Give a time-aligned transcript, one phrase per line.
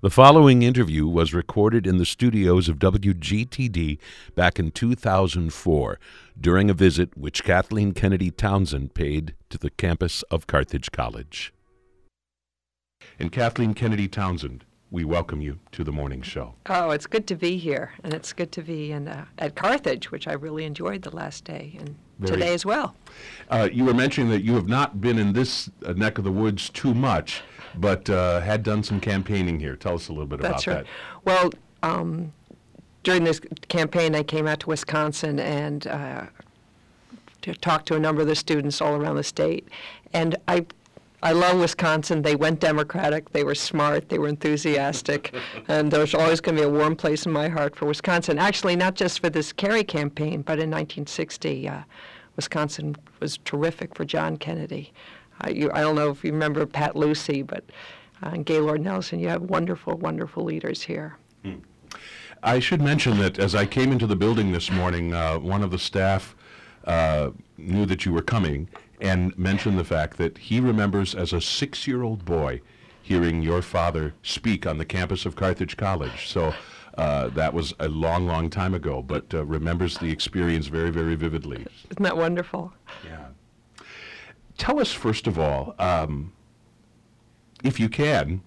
[0.00, 3.98] The following interview was recorded in the studios of WGTD
[4.36, 5.98] back in 2004
[6.40, 11.52] during a visit which Kathleen Kennedy Townsend paid to the campus of Carthage College.
[13.18, 16.54] And Kathleen Kennedy Townsend, we welcome you to the morning show.
[16.66, 20.10] Oh, it's good to be here, and it's good to be in uh, at Carthage,
[20.10, 22.94] which I really enjoyed the last day, and Very- today as well.
[23.50, 26.32] Uh, you were mentioning that you have not been in this uh, neck of the
[26.32, 27.42] woods too much,
[27.76, 29.76] but uh, had done some campaigning here.
[29.76, 30.86] Tell us a little bit That's about right.
[31.24, 31.50] Well,
[31.82, 32.32] um,
[33.02, 36.26] during this campaign, I came out to Wisconsin and uh,
[37.42, 39.68] to talk to a number of the students all around the state,
[40.14, 40.66] and I.
[41.22, 42.22] I love Wisconsin.
[42.22, 43.30] They went Democratic.
[43.30, 44.08] They were smart.
[44.08, 45.34] They were enthusiastic.
[45.68, 48.38] and there's always going to be a warm place in my heart for Wisconsin.
[48.38, 51.82] Actually, not just for this Kerry campaign, but in 1960, uh,
[52.36, 54.92] Wisconsin was terrific for John Kennedy.
[55.44, 57.64] Uh, you, I don't know if you remember Pat Lucey, but
[58.22, 59.18] uh, and Gaylord Nelson.
[59.18, 61.16] You have wonderful, wonderful leaders here.
[61.44, 61.58] that.
[62.42, 65.70] I should mention that as I came into the building this morning, uh, one of
[65.70, 66.36] the staff
[66.84, 68.68] uh, knew that you were coming
[69.00, 72.60] and mentioned the fact that he remembers as a six-year-old boy
[73.02, 76.28] hearing your father speak on the campus of Carthage College.
[76.28, 76.54] So
[76.96, 81.14] uh, that was a long, long time ago, but uh, remembers the experience very, very
[81.14, 81.64] vividly.
[81.90, 82.72] Isn't that wonderful?
[83.04, 83.26] Yeah.
[84.58, 86.32] Tell us, first of all, um,
[87.62, 88.42] if you can,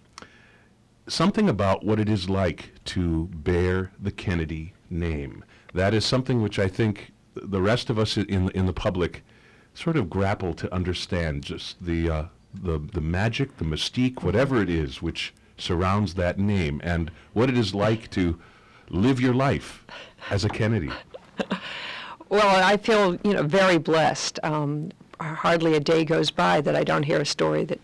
[1.08, 5.44] something about what it is like to bear the Kennedy name.
[5.74, 9.24] That is something which I think the rest of us in in the public
[9.74, 11.44] sort of grapple to understand.
[11.44, 16.82] Just the uh, the the magic, the mystique, whatever it is which surrounds that name,
[16.84, 18.40] and what it is like to
[18.90, 19.86] live your life
[20.30, 20.92] as a Kennedy.
[22.30, 24.40] Well, I feel you know very blessed.
[24.44, 24.92] Um,
[25.24, 27.80] hardly a day goes by that I don't hear a story that,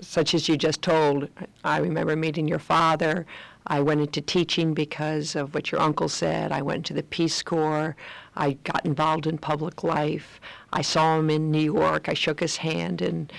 [0.00, 1.28] such as you just told.
[1.64, 3.26] I remember meeting your father.
[3.66, 6.50] I went into teaching because of what your uncle said.
[6.50, 7.94] I went to the Peace Corps.
[8.36, 10.40] I got involved in public life.
[10.72, 12.08] I saw him in New York.
[12.08, 13.30] I shook his hand in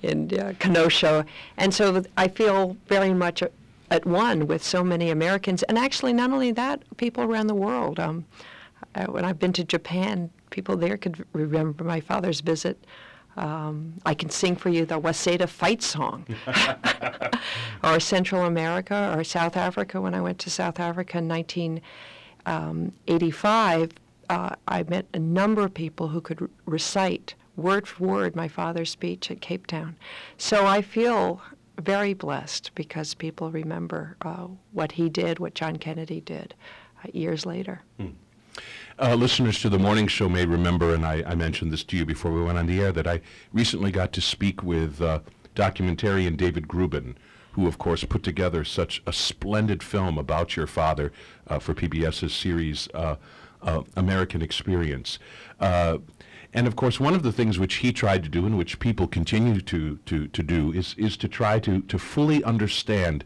[0.00, 3.42] in uh, Kenosha, and so I feel very much
[3.90, 7.98] at one with so many Americans, and actually not only that, people around the world.
[7.98, 8.24] Um,
[8.94, 12.84] uh, when I've been to Japan, people there could remember my father's visit.
[13.38, 16.26] Um, I can sing for you the Waseda fight song,
[17.84, 20.00] or Central America, or South Africa.
[20.00, 23.92] When I went to South Africa in 1985,
[24.28, 28.48] uh, I met a number of people who could r- recite word for word my
[28.48, 29.94] father's speech at Cape Town.
[30.36, 31.40] So I feel
[31.78, 36.54] very blessed because people remember uh, what he did, what John Kennedy did
[37.04, 37.82] uh, years later.
[39.00, 42.04] Uh, listeners to the morning show may remember, and I, I mentioned this to you
[42.04, 43.20] before we went on the air, that I
[43.52, 45.20] recently got to speak with uh,
[45.54, 47.16] documentarian David Grubin,
[47.52, 51.12] who, of course, put together such a splendid film about your father
[51.46, 53.14] uh, for PBS's series uh,
[53.62, 55.20] uh, American Experience.
[55.60, 55.98] Uh,
[56.52, 59.06] and of course, one of the things which he tried to do, and which people
[59.06, 63.24] continue to, to, to do, is, is to try to, to fully understand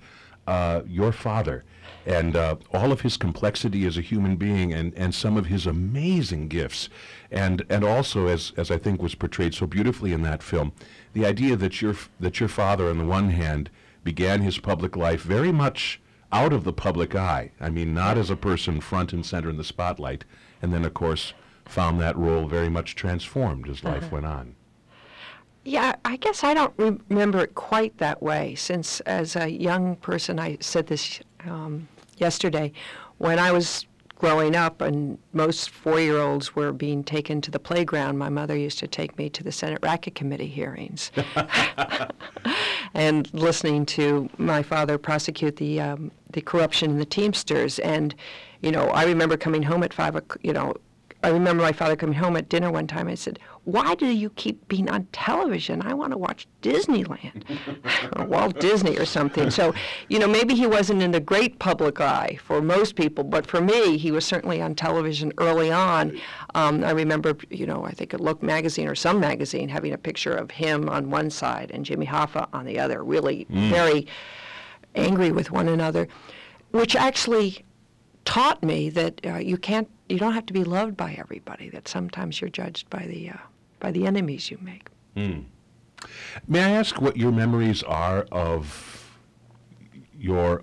[0.86, 1.64] your father
[2.06, 5.66] and uh, all of his complexity as a human being and, and some of his
[5.66, 6.88] amazing gifts.
[7.30, 10.72] And, and also, as, as I think was portrayed so beautifully in that film,
[11.12, 13.70] the idea that your, that your father, on the one hand,
[14.04, 16.00] began his public life very much
[16.32, 17.52] out of the public eye.
[17.60, 20.24] I mean, not as a person front and center in the spotlight,
[20.60, 24.56] and then, of course, found that role very much transformed as life went on.
[25.64, 28.56] Yeah, I guess I don't re- remember it quite that way.
[28.56, 32.72] Since as a young person, I said this um, yesterday,
[33.18, 33.86] when I was
[34.16, 38.86] growing up and most four-year-olds were being taken to the playground, my mother used to
[38.86, 41.10] take me to the Senate Racket Committee hearings,
[42.94, 47.78] and listening to my father prosecute the um, the corruption in the Teamsters.
[47.80, 48.14] And
[48.60, 50.14] you know, I remember coming home at five.
[50.16, 50.74] o'c- You know,
[51.22, 53.08] I remember my father coming home at dinner one time.
[53.08, 55.82] I said, "Why do you keep being on television?
[55.82, 57.44] I want to watch Disneyland,
[58.16, 59.74] or Walt Disney, or something." So,
[60.08, 63.60] you know, maybe he wasn't in the great public eye for most people, but for
[63.60, 66.18] me, he was certainly on television early on.
[66.54, 69.98] Um, I remember, you know, I think a Look magazine or some magazine having a
[69.98, 74.06] picture of him on one side and Jimmy Hoffa on the other, really very
[74.94, 76.08] angry with one another,
[76.72, 77.64] which actually
[78.24, 81.68] taught me that uh, you can't, you don't have to be loved by everybody.
[81.70, 83.36] That sometimes you're judged by the uh,
[83.82, 84.88] by the enemies you make.
[86.46, 89.18] May I ask what your memories are of
[90.16, 90.62] your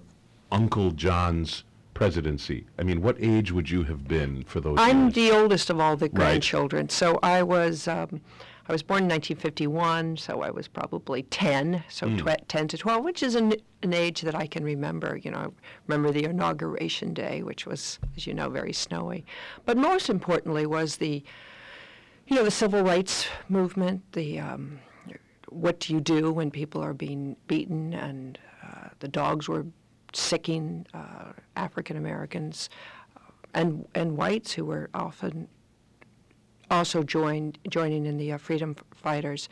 [0.52, 2.66] Uncle John's presidency?
[2.80, 5.14] I mean, what age would you have been for those I'm years?
[5.16, 8.22] the oldest of all the grandchildren, so I was um,
[8.70, 13.04] I was born in 1951, so I was probably 10, so tw- 10 to 12,
[13.04, 15.18] which is an, an age that I can remember.
[15.18, 15.48] You know, I
[15.88, 19.26] remember the inauguration day, which was, as you know, very snowy.
[19.66, 21.24] But most importantly was the,
[22.30, 24.80] you know, the civil rights movement, the um,
[25.50, 29.66] what do you do when people are being beaten and uh, the dogs were
[30.14, 32.70] sicking uh, African Americans
[33.18, 35.48] uh, and and whites who were often
[36.70, 39.50] also joined joining in the uh, freedom fighters,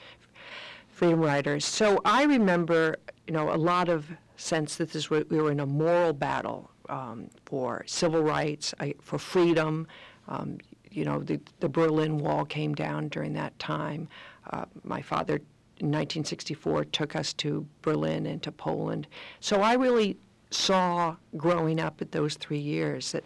[0.88, 1.66] freedom riders.
[1.66, 5.66] So I remember, you know, a lot of sense that this we were in a
[5.66, 9.88] moral battle um, for civil rights, I, for freedom.
[10.28, 10.60] Um,
[10.98, 14.08] you know, the, the Berlin Wall came down during that time.
[14.50, 15.36] Uh, my father,
[15.78, 19.08] in 1964, took us to Berlin and to Poland.
[19.40, 20.18] So I really
[20.50, 23.24] saw growing up at those three years that,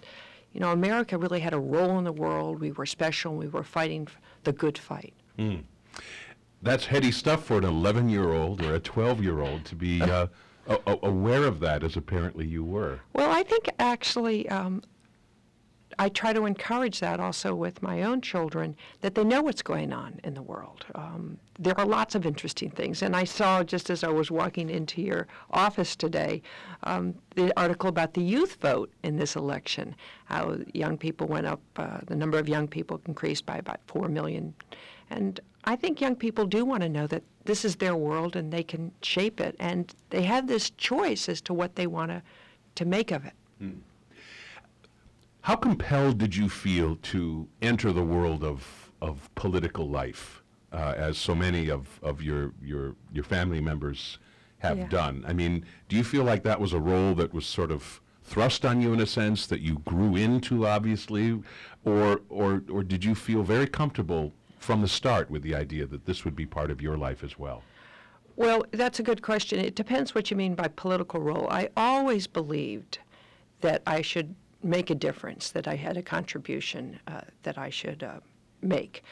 [0.52, 2.60] you know, America really had a role in the world.
[2.60, 3.36] We were special.
[3.36, 4.10] We were fighting
[4.44, 5.14] the good fight.
[6.62, 10.02] That's heady stuff for an 11 year old or a 12 year old to be
[10.02, 10.28] uh,
[10.86, 13.00] aware of that, as apparently you were.
[13.14, 14.84] Well, I think actually um,
[16.00, 19.94] I try to encourage that also with my own children that they know what's going
[19.94, 20.86] on in the world.
[20.96, 23.02] Um, there are lots of interesting things.
[23.02, 26.42] And I saw just as I was walking into your office today
[26.84, 29.96] um, the article about the youth vote in this election,
[30.26, 34.10] how young people went up, uh, the number of young people increased by about 4
[34.10, 34.54] million.
[35.10, 38.52] And I think young people do want to know that this is their world and
[38.52, 39.56] they can shape it.
[39.60, 42.24] And they have this choice as to what they want to,
[42.76, 43.34] to make of it.
[45.42, 51.18] How compelled did you feel to enter the world of, of political life, uh, as
[51.18, 54.20] so many of, of your, your, your family members
[54.60, 54.88] have Yeah.
[54.88, 55.26] done?
[55.28, 58.64] I mean, do you feel like that was a role that was sort of thrust
[58.66, 61.42] on you in a sense that you grew into, obviously,
[61.84, 66.06] or, or, or did you feel very comfortable from the start with the idea that
[66.06, 67.64] this would be part of your life as well?
[68.36, 69.60] Well, that's a good question.
[69.60, 71.48] It depends what you mean by political role.
[71.50, 73.00] I always believed
[73.62, 78.04] that I should make a difference, that I had a contribution uh, that I should
[78.04, 78.20] uh,
[78.62, 79.04] make.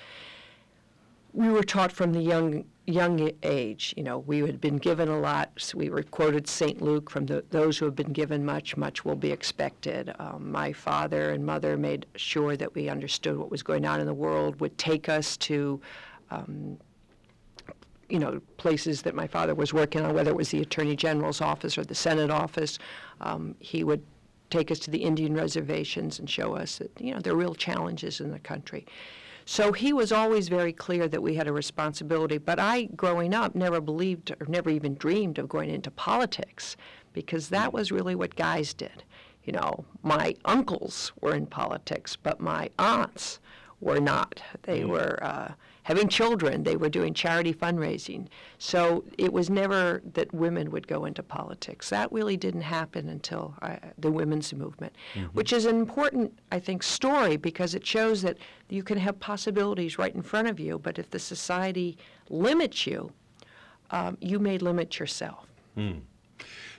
[1.34, 5.20] We were taught from the young young age, you know, we had been given a
[5.20, 5.52] lot.
[5.58, 6.82] So we were quoted St.
[6.82, 10.12] Luke from the, those who have been given much, much will be expected.
[10.18, 14.08] Um, my father and mother made sure that we understood what was going on in
[14.08, 15.80] the world, would take us to
[18.10, 21.42] you know, places that my father was working on, whether it was the Attorney General's
[21.42, 22.80] office or the Senate office.
[23.22, 24.04] Um, he would
[24.50, 27.56] take us to the Indian reservations and show us that, you know, there are real
[27.56, 28.86] challenges in the country.
[29.46, 32.38] So he was always very clear that we had a responsibility.
[32.38, 36.78] But I, growing up, never believed or never even dreamed of going into politics
[37.14, 39.04] because that was really what guys did.
[39.44, 43.40] You know, my uncles were in politics, but my aunts
[43.82, 44.42] were not.
[44.64, 45.54] They were uh,
[45.90, 46.62] having children.
[46.62, 48.28] They were doing charity fundraising.
[48.60, 51.90] So it was never that women would go into politics.
[51.90, 54.94] That really didn't happen until uh, the women's movement,
[55.34, 58.38] which is an important, I think, story because it shows that
[58.70, 61.98] you can have possibilities right in front of you, but if the society
[62.30, 63.12] limits you,
[63.90, 65.48] um, you may limit yourself.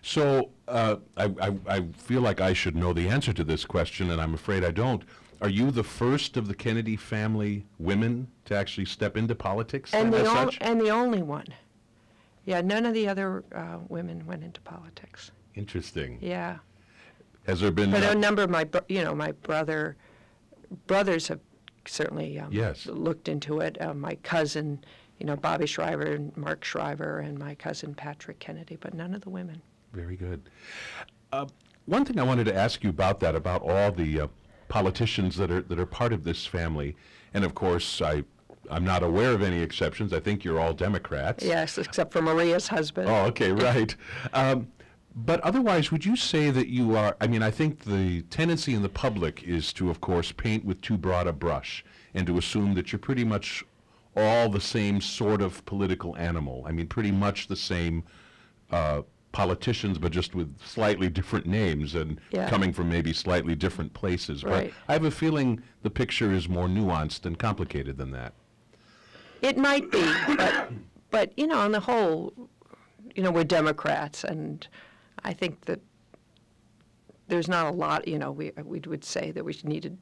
[0.02, 4.12] So uh, I, I, I feel like I should know the answer to this question,
[4.12, 5.02] and I'm afraid I don't.
[5.40, 10.12] Are you the first of the Kennedy family women to actually step into politics And
[10.12, 10.58] then, the, as such?
[10.60, 11.46] and the only one.
[12.44, 15.30] Yeah, none of the other uh, women went into politics.
[15.54, 16.18] Interesting.
[16.20, 16.58] Yeah.
[17.46, 17.90] Has there been?
[17.90, 19.96] But a number of my, you know, my brother,
[20.86, 21.40] brothers have
[21.86, 22.86] certainly um, Yes.
[22.86, 23.80] looked into it.
[23.80, 24.84] Uh, my cousin,
[25.18, 29.22] you know, Bobby Shriver and Mark Shriver, and my cousin Patrick Kennedy, but none of
[29.22, 29.62] the women.
[29.92, 30.42] Very good.
[31.32, 31.46] Uh,
[31.86, 34.26] one thing I wanted to ask you about that, about all the uh,
[34.70, 36.96] politicians that are that are part of this family,
[37.34, 38.24] and of course I.
[38.70, 40.12] I'm not aware of any exceptions.
[40.12, 41.44] I think you're all Democrats.
[41.44, 43.08] Yes, except for Maria's husband.
[43.08, 43.96] Oh, okay, right.
[44.32, 44.68] Um,
[45.16, 47.16] but otherwise, would you say that you are?
[47.20, 50.80] I mean, I think the tendency in the public is to, of course, paint with
[50.82, 51.84] too broad a brush
[52.14, 53.64] and to assume that you're pretty much
[54.16, 56.64] all the same sort of political animal.
[56.66, 58.04] I mean, pretty much the same
[58.70, 62.48] uh, politicians, but just with slightly different names and Yeah.
[62.48, 64.42] coming from maybe slightly different places.
[64.42, 64.72] Right.
[64.86, 68.34] But I have a feeling the picture is more nuanced and complicated than that.
[69.42, 70.02] It might be,
[70.36, 70.72] but,
[71.10, 72.32] but, you know, on the whole,
[73.14, 74.66] you know, we're Democrats, and
[75.24, 75.80] I think that
[77.28, 79.96] there's not a lot, you know, we, we would say that we needed,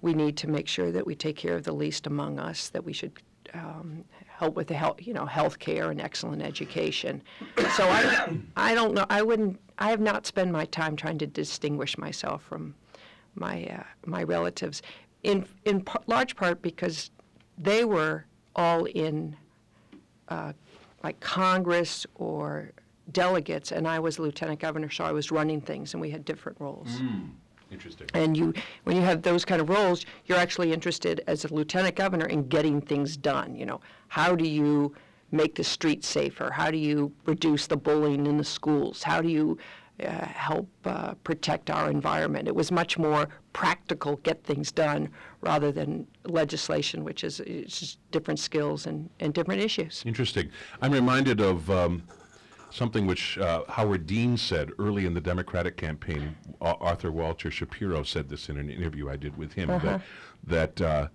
[0.00, 2.84] we need to make sure that we take care of the least among us, that
[2.84, 3.12] we should
[3.54, 7.22] um, help with the health, you know, health care and excellent education.
[7.76, 11.26] So I, I don't know, I wouldn't, I have not spent my time trying to
[11.26, 12.74] distinguish myself from
[13.34, 14.82] my, uh, my relatives,
[15.22, 17.10] in, in large part because
[17.56, 19.36] they were all in
[20.28, 20.52] uh,
[21.02, 22.72] like Congress or
[23.12, 26.60] delegates, and I was lieutenant governor, so I was running things, and we had different
[26.60, 27.00] roles.
[27.74, 28.06] Interesting.
[28.14, 28.54] And you,
[28.84, 32.48] when you have those kind of roles, you're actually interested as a lieutenant governor in
[32.48, 33.56] getting things done.
[33.56, 34.94] You know, how do you
[35.32, 36.50] make the streets safer?
[36.50, 39.02] How do you reduce the bullying in the schools?
[39.02, 39.58] How do you
[40.00, 42.46] uh, help uh, protect our environment?
[42.46, 45.08] It was much more practical, get things done,
[45.40, 50.02] rather than legislation, which is it's just different skills and, and different issues.
[50.06, 50.48] Interesting.
[50.80, 52.02] I'm reminded of um,
[52.74, 56.36] something which uh, Howard Dean said early in the Democratic campaign.
[56.60, 59.98] Au- author Walter Shapiro said this in an interview I did with him Uh-huh.
[60.46, 61.08] that that uh,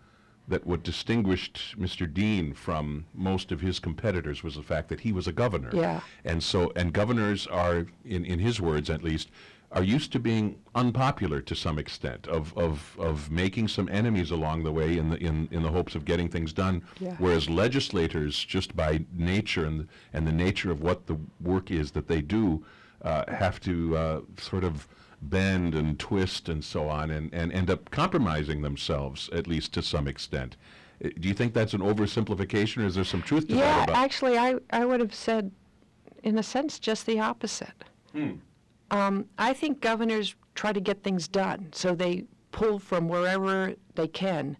[0.47, 2.11] that what distinguished Mr.
[2.11, 5.69] Dean from most of his competitors was the fact that he was a governor.
[5.73, 5.99] Yeah.
[6.25, 9.29] And so and governors are in in his words at least
[9.71, 14.63] are used to being unpopular to some extent of, of, of making some enemies along
[14.63, 17.15] the way in the in, in the hopes of getting things done Yeah.
[17.19, 22.07] whereas legislators just by nature and and the nature of what the work is that
[22.07, 22.63] they do
[23.03, 24.87] uh, have to uh, sort of
[25.21, 29.81] bend and twist and so on and, and end up compromising themselves at least to
[29.81, 30.55] some extent.
[31.03, 33.89] Uh, Do you think that's an oversimplification or is there some truth to Yeah, that
[33.89, 35.51] about actually, I, I would have said,
[36.23, 37.83] in a sense, just the opposite.
[38.91, 44.07] Um, I think governors try to get things done, so they pull from wherever they
[44.07, 44.57] can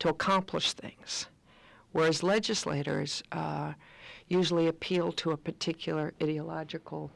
[0.00, 1.26] to accomplish things,
[1.92, 3.72] whereas legislators uh,
[4.28, 7.10] usually appeal to a particular ideological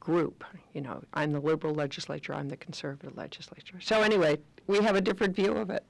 [0.00, 0.44] group.
[0.74, 3.78] You know, I'm the liberal legislature, I'm the conservative legislature.
[3.80, 5.84] So anyway, we have a different view of it.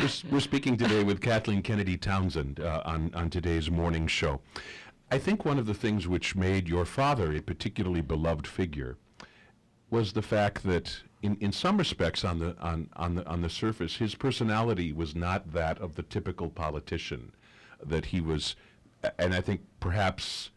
[0.00, 4.40] We're, we're speaking today with Kathleen Kennedy Townsend uh, on, on today's morning show.
[5.10, 8.96] I think one of the things which made your father a particularly beloved figure
[9.88, 13.48] was the fact that in, in some respects on the, on, on, the, on the
[13.48, 17.32] surface, his personality was not that of the typical politician,
[17.84, 18.56] that he was,
[19.18, 20.50] and I think perhaps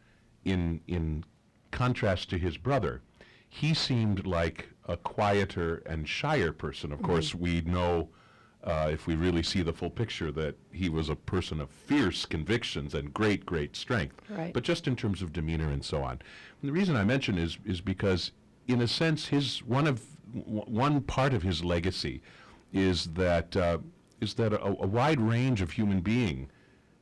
[0.46, 1.24] in, in
[1.72, 3.02] contrast to his brother,
[3.48, 6.92] he seemed like a quieter and shyer person.
[6.92, 7.44] Of course, mm-hmm.
[7.44, 8.10] we know,
[8.64, 12.26] uh, if we really see the full picture, that he was a person of fierce
[12.26, 14.22] convictions and great, great strength.
[14.30, 14.54] Right.
[14.54, 16.20] But just in terms of demeanor and so on.
[16.62, 18.32] And the reason I mention is is because,
[18.68, 22.22] in a sense, his one of w- one part of his legacy
[22.74, 23.78] is that uh,
[24.20, 26.50] is that a, a wide range of human being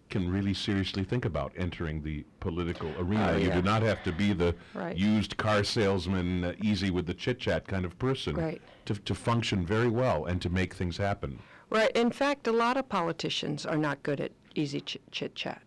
[0.09, 3.31] can really seriously think about entering the political arena.
[3.33, 3.55] Oh, You yeah.
[3.55, 4.95] do not have to be the Right.
[4.95, 8.61] used car salesman, uh, easy with the chit chat kind of person Right.
[8.85, 11.39] to, to function very well and to make things happen.
[11.69, 11.91] Right.
[11.91, 15.61] In fact, a lot of politicians are not good at easy ch- chit chat.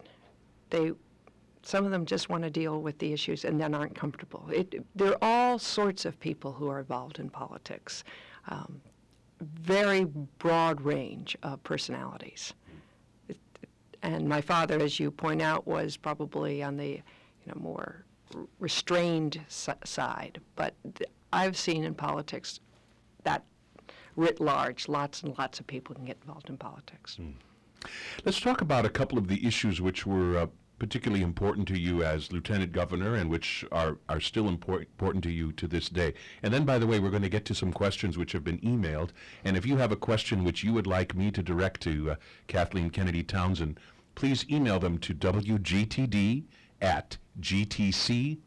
[0.71, 0.93] They,
[1.63, 4.49] some of them just want to deal with the issues and then aren't comfortable.
[4.51, 8.05] It, there are all sorts of people who are involved in politics.
[8.49, 8.81] Um,
[9.43, 10.05] very
[10.39, 12.55] broad range of personalities.
[14.03, 18.05] And my father, as you point out, was probably on the, you know, more
[18.59, 20.41] restrained side.
[20.57, 20.75] But
[21.33, 22.61] I've seen in politics
[23.25, 23.45] that
[24.17, 27.19] writ large, lots and lots of people can get involved in politics.
[28.25, 30.47] Let's talk about a couple of the issues which were uh,
[30.81, 35.31] particularly important to you as lieutenant governor and which are, are still import, important to
[35.31, 36.13] you to this day.
[36.43, 38.59] And then, by the way, we're going to get to some questions which have been
[38.61, 39.11] emailed.
[39.45, 42.15] And if you have a question which you would like me to direct to uh,
[42.49, 43.79] Kathleen Kennedy Townsend,
[44.15, 46.45] please email them to wgtd
[46.81, 48.39] at gtc.edu.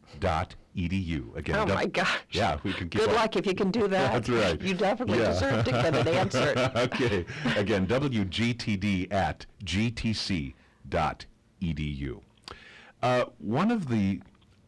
[1.35, 2.17] Again, Oh my gosh.
[2.31, 3.15] Yeah, we can Good up.
[3.15, 4.11] luck if you can do that.
[4.11, 4.59] That's right.
[4.59, 5.33] You definitely Yeah.
[5.33, 6.71] deserve to get an answer.
[6.75, 7.25] okay.
[7.55, 11.25] Again, WGTD at gtc.edu.
[13.01, 14.21] Uh, one of the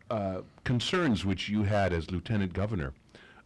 [0.09, 2.93] uh, concerns which you had as lieutenant governor,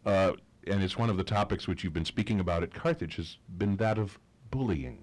[0.04, 0.32] uh,
[0.66, 3.76] and it's one of the topics which you've been speaking about at Carthage, has been
[3.76, 4.18] that of
[4.50, 4.98] bullying.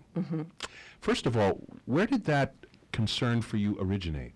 [1.00, 2.54] First of all, where did that
[2.92, 4.34] concern for you originate?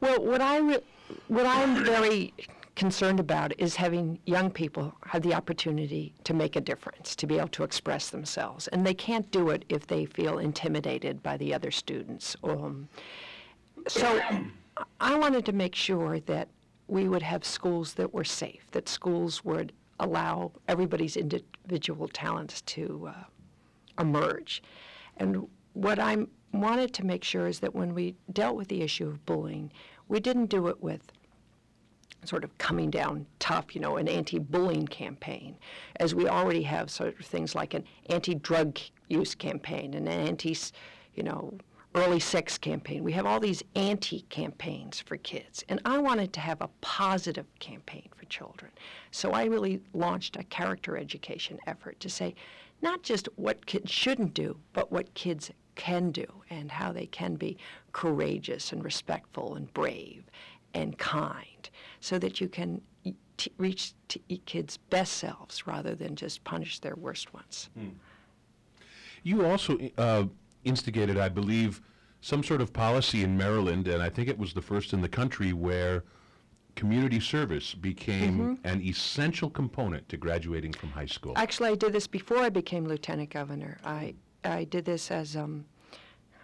[0.00, 0.82] Well, what I re-
[1.28, 2.34] what I'm very
[2.76, 7.38] concerned about is having young people have the opportunity to make a difference, to be
[7.38, 11.54] able to express themselves, and they can't do it if they feel intimidated by the
[11.54, 12.36] other students.
[12.42, 12.88] Um,
[13.86, 14.20] so,
[15.00, 16.48] I wanted to make sure that
[16.88, 23.10] we would have schools that were safe, that schools would allow everybody's individual talents to
[23.10, 23.24] uh,
[24.00, 24.62] emerge.
[25.16, 29.06] And what I wanted to make sure is that when we dealt with the issue
[29.06, 29.72] of bullying,
[30.08, 31.12] we didn't do it with
[32.28, 35.56] sort of coming down tough, you know, an anti-bullying campaign,
[35.96, 38.78] as we already have sort of things like an anti-drug
[39.08, 40.56] use campaign and an anti,
[41.14, 41.54] you know,
[41.94, 43.04] early sex campaign.
[43.04, 48.08] We have all these anti-campaigns for kids, and I wanted to have a positive campaign
[48.16, 48.72] for children.
[49.12, 52.34] So I really launched a character education effort to say
[52.82, 57.34] not just what kids shouldn't do, but what kids can do and how they can
[57.34, 57.56] be
[57.92, 60.24] courageous and respectful and brave
[60.74, 61.70] and kind
[62.04, 62.82] so that you can
[63.38, 63.94] t- reach
[64.28, 67.70] e- kids' best selves rather than just punish their worst ones.
[69.22, 70.24] You also uh,
[70.64, 71.80] instigated, I believe,
[72.20, 75.08] some sort of policy in Maryland, and I think it was the first in the
[75.08, 76.04] country where
[76.76, 81.32] community service became an essential component to graduating from high school.
[81.36, 83.78] Actually, I did this before I became lieutenant governor.
[83.82, 85.64] I, I did this as, um,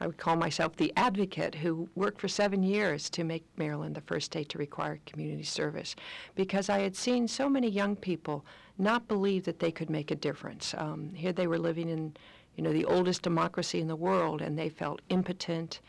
[0.01, 4.01] I would call myself the advocate who worked for seven years to make Maryland the
[4.01, 5.95] first state to require community service
[6.35, 8.45] because I had seen so many young people
[8.79, 10.75] not believe that they could make a difference.
[10.79, 12.17] Um, here they were living in,
[12.57, 15.81] you know, the oldest democracy in the world and they felt impotent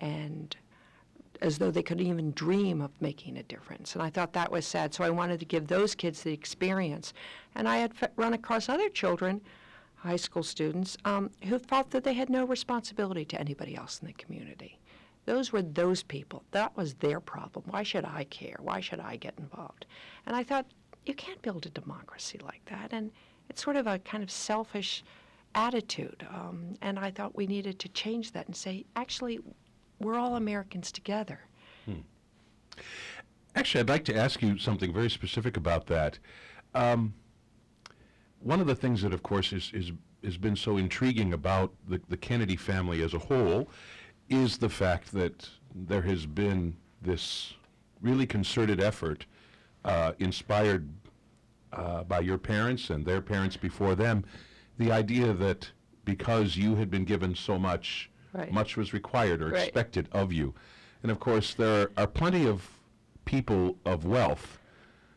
[0.00, 0.56] and
[1.40, 3.94] as though they couldn't even dream of making a difference.
[3.94, 4.94] And I thought that was sad.
[4.94, 7.12] So I wanted to give those kids the experience.
[7.54, 9.40] And I had run across other children,
[10.02, 14.06] high school students, um, who felt that they had no responsibility to anybody else in
[14.06, 14.78] the community.
[15.26, 16.42] Those were those people.
[16.50, 17.64] That was their problem.
[17.68, 18.56] Why should I care?
[18.60, 19.86] Why should I get involved?
[20.26, 20.66] And I thought,
[21.06, 22.92] you can't build a democracy like that.
[22.92, 23.12] And
[23.48, 25.04] it's sort of a kind of selfish
[25.54, 26.26] attitude.
[26.28, 29.38] Um, and I thought we needed to change that and say, actually,
[30.00, 31.40] we're all Americans together.
[33.54, 36.18] Actually, I'd like to ask you something very specific about that.
[36.74, 37.14] Um,
[38.42, 39.92] one of the things that, of course, is, is
[40.24, 43.68] has been so intriguing about the, the Kennedy family as a whole
[44.28, 47.54] is the fact that there has been this
[48.00, 49.26] really concerted effort,
[49.84, 50.88] uh, inspired
[51.72, 54.24] uh, by your parents and their parents before them,
[54.78, 55.70] the idea that
[56.04, 58.50] because you had been given so much, Right.
[58.50, 59.64] much was required or Right.
[59.64, 60.54] expected of you.
[61.02, 62.78] And of course, there are plenty of
[63.24, 64.58] people of wealth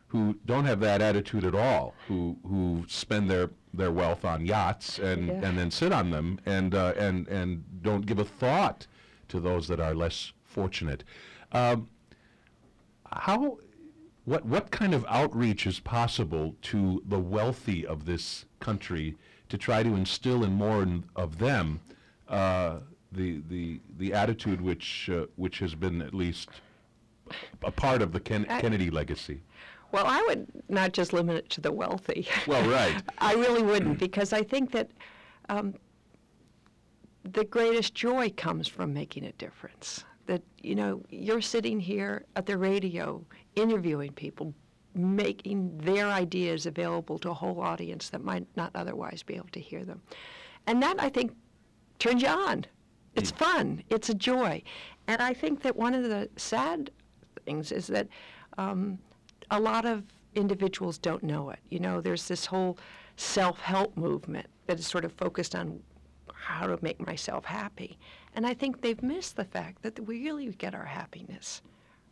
[0.08, 4.98] who don't have that attitude at all, who who spend their, their wealth on yachts
[4.98, 5.34] and, Yeah.
[5.44, 8.86] and then sit on them and, uh, and, and don't give a thought
[9.28, 11.02] to those that are less fortunate.
[11.52, 11.88] Um,
[13.12, 13.58] how,
[14.24, 19.16] what, what kind of outreach is possible to the wealthy of this country
[19.48, 21.80] to try to instill in more in, of them
[22.28, 22.76] uh,
[23.12, 26.48] the, the, the attitude which, uh, which has been at least
[27.64, 29.42] a part of the Ken- Kennedy legacy?
[29.92, 32.28] Well, I would not just limit it to the wealthy.
[32.46, 33.02] Well, right.
[33.18, 34.90] I really wouldn't, because I think that
[35.48, 35.74] um,
[37.32, 40.04] the greatest joy comes from making a difference.
[40.26, 44.52] That, you know, you're sitting here at the radio interviewing people,
[44.94, 49.60] making their ideas available to a whole audience that might not otherwise be able to
[49.60, 50.02] hear them.
[50.66, 51.32] And that, I think,
[51.98, 52.66] turns you on.
[53.14, 53.82] It's fun.
[53.88, 54.62] It's a joy.
[55.06, 56.90] And I think that one of the sad
[57.44, 58.08] things is that
[58.58, 58.98] um,
[59.50, 60.04] a lot of
[60.34, 61.58] individuals don't know it.
[61.70, 62.78] You know, there's this whole
[63.16, 65.80] self-help movement that is sort of focused on
[66.34, 67.98] how to make myself happy.
[68.34, 71.62] And I think they've missed the fact that we really get our happiness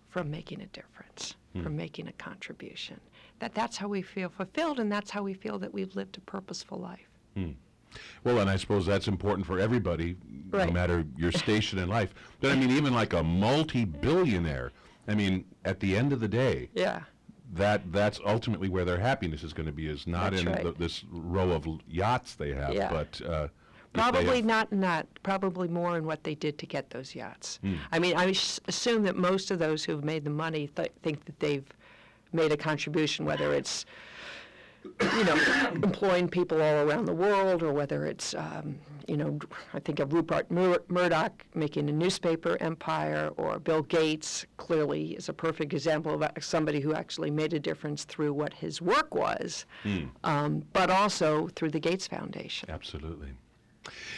[0.08, 1.62] from making a difference, hmm.
[1.62, 3.00] from making a contribution.
[3.40, 6.20] That that's how we feel fulfilled and that's how we feel that we've lived a
[6.20, 7.08] purposeful life.
[7.34, 7.50] Hmm.
[8.24, 10.16] Well, and I suppose that's important for everybody,
[10.52, 12.14] no matter your station in life.
[12.40, 14.72] But I mean, even like a multi-billionaire,
[15.06, 17.02] I mean, at the end of the day, Yeah.
[17.52, 20.64] That that's ultimately where their happiness is going to be, is not That's in right.
[20.64, 22.90] the, this row of yachts they have, Yeah.
[22.90, 23.48] but uh,
[23.92, 25.06] Probably not in that.
[25.22, 27.60] Probably more in what they did to get those yachts.
[27.62, 27.74] Hmm.
[27.92, 28.34] I mean, I
[28.66, 31.64] assume that most of those who've made the money th- think that they've
[32.32, 33.86] made a contribution, whether it's
[35.16, 35.36] you know
[35.74, 38.74] employing people all around the world, or whether it's um,
[39.06, 39.38] you know
[39.72, 45.28] I think of Rupert Mur- Murdoch making a newspaper empire, or Bill Gates clearly is
[45.28, 49.66] a perfect example of somebody who actually made a difference through what his work was,
[49.82, 50.04] Hmm.
[50.24, 52.70] um, but also through the Gates Foundation.
[52.70, 53.28] Absolutely.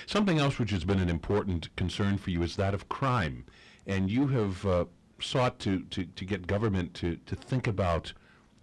[0.06, 3.44] Something else which has been an important concern for you is that of crime.
[3.86, 4.84] And you have uh,
[5.20, 8.12] sought to, to, to get government to, to think about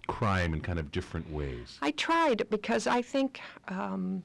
[0.07, 1.77] crime in kind of different ways.
[1.81, 4.23] I tried because I think um,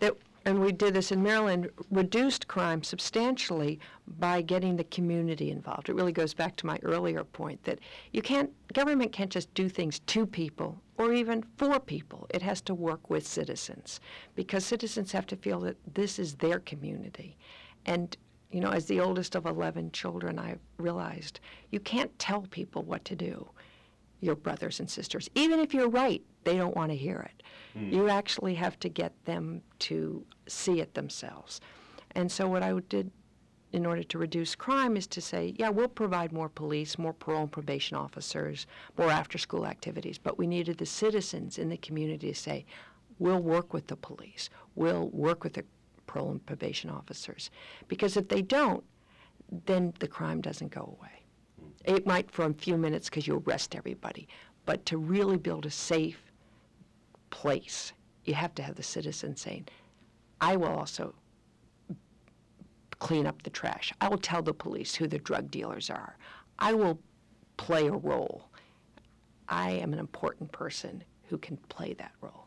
[0.00, 0.14] that,
[0.46, 3.80] and we did this in Maryland, reduced crime substantially
[4.18, 5.88] by getting the community involved.
[5.88, 7.80] It really goes back to my earlier point that
[8.12, 12.28] you can't, government can't just do things to people or even for people.
[12.30, 13.98] It has to work with citizens
[14.36, 17.36] because citizens have to feel that this is their community.
[17.84, 18.16] And
[18.52, 21.40] you know, as the oldest of 11 children, I realized
[21.72, 23.48] you can't tell people what to do
[24.20, 25.28] your brothers and sisters.
[25.34, 27.42] Even if you're right, they don't want to hear it.
[27.74, 27.92] Hmm.
[27.92, 31.60] You actually have to get them to see it themselves.
[32.12, 33.10] And so what I did
[33.72, 37.42] in order to reduce crime is to say, yeah, we'll provide more police, more parole
[37.42, 42.34] and probation officers, more after-school activities, but we needed the citizens in the community to
[42.34, 42.64] say,
[43.18, 45.64] we'll work with the police, we'll work with the
[46.06, 47.50] parole and probation officers.
[47.88, 48.84] Because if they don't,
[49.66, 51.15] then the crime doesn't go away.
[51.86, 54.28] It might for a few minutes because you arrest everybody,
[54.64, 56.20] but to really build a safe
[57.30, 57.92] place,
[58.24, 59.68] you have to have the citizens saying,
[60.40, 61.14] I will also
[62.98, 63.92] clean up the trash.
[64.00, 66.18] I will tell the police who the drug dealers are.
[66.58, 66.98] I will
[67.56, 68.48] play a role.
[69.48, 72.46] I am an important person who can play that role.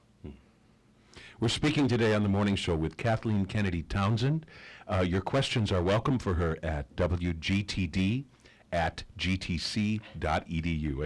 [1.40, 4.46] We're speaking today on the morning show with Kathleen Kennedy Townsend.
[4.90, 8.26] Uh, your questions are welcome for her at WGTD
[8.72, 10.02] at gtc.edu.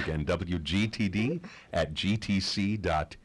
[0.02, 3.20] Again, WGTD at gtc.edu.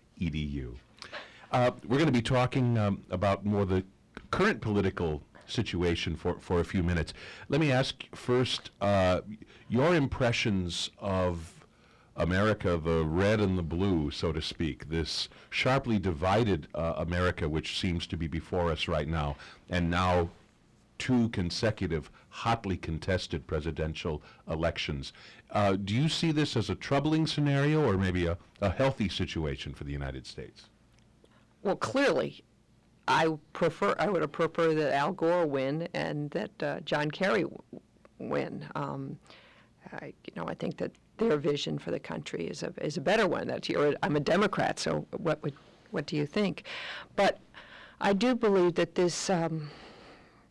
[1.51, 3.85] Uh, we're going to be talking um, about more the
[4.31, 7.15] current political situation for, for a few minutes.
[7.49, 9.23] Let me ask first uh,
[9.69, 11.55] your impressions of
[12.17, 17.79] America, the red and the blue, so to speak, this sharply divided uh, America which
[17.79, 19.37] seems to be before us right now,
[19.71, 20.29] and now
[20.99, 25.13] two consecutive hotly contested presidential elections.
[25.51, 29.75] Uh, do you see this as a troubling scenario or maybe a, a healthy situation
[29.75, 30.69] for the United States?
[31.63, 32.45] Well, clearly,
[33.09, 33.97] I prefer.
[33.99, 37.63] I would prefer that Al Gore win and that uh, John Kerry w-
[38.19, 38.65] win.
[38.77, 39.19] Um,
[39.93, 43.01] I, you know, I think that their vision for the country is a is a
[43.01, 43.49] better one.
[43.49, 45.55] That you're, I'm a Democrat, so what would
[45.91, 46.65] what do you think?
[47.17, 47.41] But
[48.01, 49.71] I do believe that this um,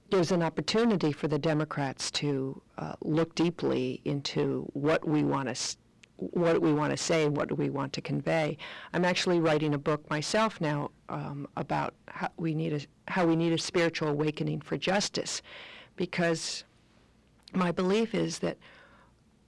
[0.10, 5.78] gives an opportunity for the Democrats to uh, look deeply into what we want to
[6.20, 8.58] what we want to say and what do we want to convey.
[8.92, 13.36] I'm actually writing a book myself now um, about how we need a how we
[13.36, 15.44] need a spiritual awakening for justice,
[15.96, 16.64] because
[17.54, 18.58] my belief is that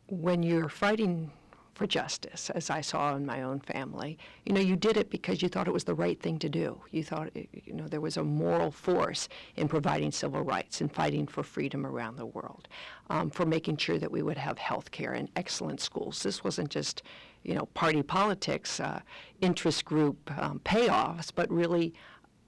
[0.07, 1.31] when you're fighting
[1.79, 5.41] for justice, as I saw in my own family, you know, you did it because
[5.41, 6.81] you thought it was the right thing to do.
[6.91, 11.25] You thought, you know, there was a moral force in providing civil rights and fighting
[11.25, 12.67] for freedom around the world,
[13.09, 16.21] um, for making sure that we would have health care and excellent schools.
[16.21, 17.01] This wasn't just,
[17.43, 18.99] you know, party politics, uh,
[19.39, 21.93] interest group um, payoffs, but really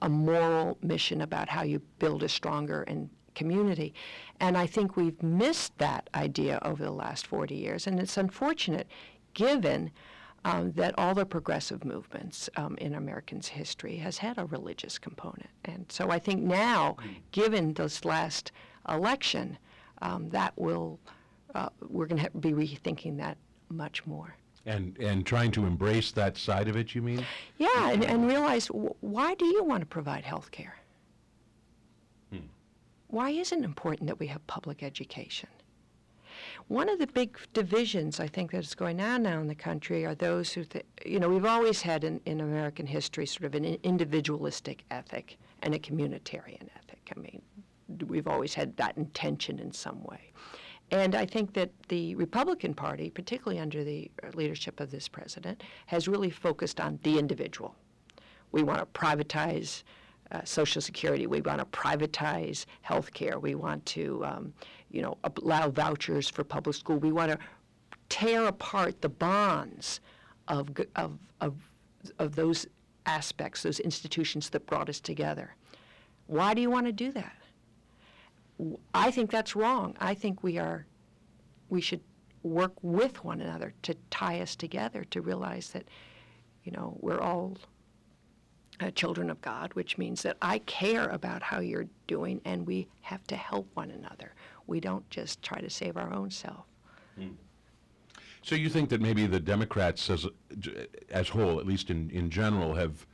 [0.01, 3.93] a moral mission about how you build a stronger and community.
[4.39, 7.87] And I think we've missed that idea over the last 40 years.
[7.87, 8.87] And it's unfortunate
[9.33, 9.91] given
[10.43, 15.49] um, that all the progressive movements um, in Americans' history has had a religious component.
[15.65, 16.97] And so I think now,
[17.31, 18.51] given this last
[18.89, 19.57] election,
[20.01, 20.99] um, that will,
[21.53, 23.37] uh, we're going to be rethinking that
[23.69, 24.35] much more.
[24.65, 27.25] And, and trying to embrace that side of it, you mean?
[27.57, 30.75] Yeah, and, and realize w- why do you want to provide health care?
[32.31, 32.45] Hmm.
[33.07, 35.49] Why is it important that we have public education?
[36.71, 40.15] One of the big divisions I think that's going on now in the country are
[40.15, 40.63] those who,
[41.05, 45.75] you know, we've always had in, in American history sort of an individualistic ethic and
[45.75, 47.11] a communitarian ethic.
[47.13, 47.41] I mean,
[48.07, 50.31] we've always had that intention in some way.
[50.91, 55.63] And I think that the Republican Party, particularly under the uh, leadership of this president,
[55.87, 57.75] has really focused on the individual.
[58.53, 59.83] We want to privatize
[60.31, 61.27] uh, Social Security.
[61.27, 63.39] We want to privatize health care.
[63.39, 64.53] We want to, um,
[64.89, 66.97] you know, allow vouchers for public school.
[66.97, 67.37] We want to
[68.09, 69.99] tear apart the bonds
[70.47, 71.55] of, of, of,
[72.19, 72.67] of those
[73.05, 75.55] aspects, those institutions that brought us together.
[76.27, 77.37] Why do you want to do that?
[78.93, 79.95] I think that's wrong.
[79.99, 80.85] I think we are,
[81.69, 82.01] we should
[82.43, 85.85] work with one another to tie us together to realize that,
[86.63, 87.57] you know, we're all
[88.81, 92.87] uh, children of God, which means that I care about how you're doing and we
[93.01, 94.33] have to help one another.
[94.67, 96.65] We don't just try to save our own self.
[97.19, 97.35] Mm.
[98.41, 100.25] So you think that maybe the Democrats as
[101.11, 103.05] as whole, at least in, in general, have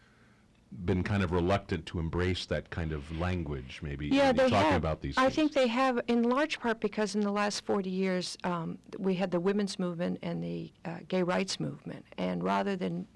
[0.85, 4.75] been kind of reluctant to embrace that kind of language, maybe yeah, they talking have.
[4.75, 5.35] about these I things.
[5.35, 9.31] think they have, in large part because in the last 40 years, um, we had
[9.31, 12.05] the women's movement and the uh, gay rights movement.
[12.17, 13.07] And rather than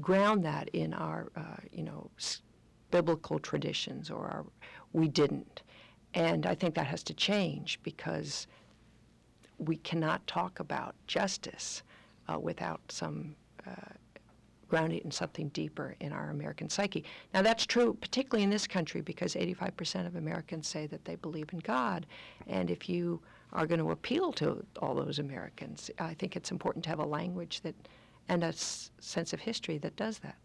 [0.00, 2.10] ground that in our, uh, you know,
[2.90, 4.46] biblical traditions or our,
[4.92, 5.62] we didn't.
[6.14, 8.46] And I think that has to change because
[9.58, 11.82] we cannot talk about justice
[12.28, 13.34] uh, without some
[13.66, 13.92] uh,
[14.68, 17.04] grounding in something deeper in our American psyche.
[17.32, 21.48] Now that's true particularly in this country because 85% of Americans say that they believe
[21.52, 22.06] in God.
[22.46, 23.20] And if you
[23.52, 27.06] are going to appeal to all those Americans, I think it's important to have a
[27.06, 27.74] language that
[28.28, 30.36] and a s- sense of history that does that.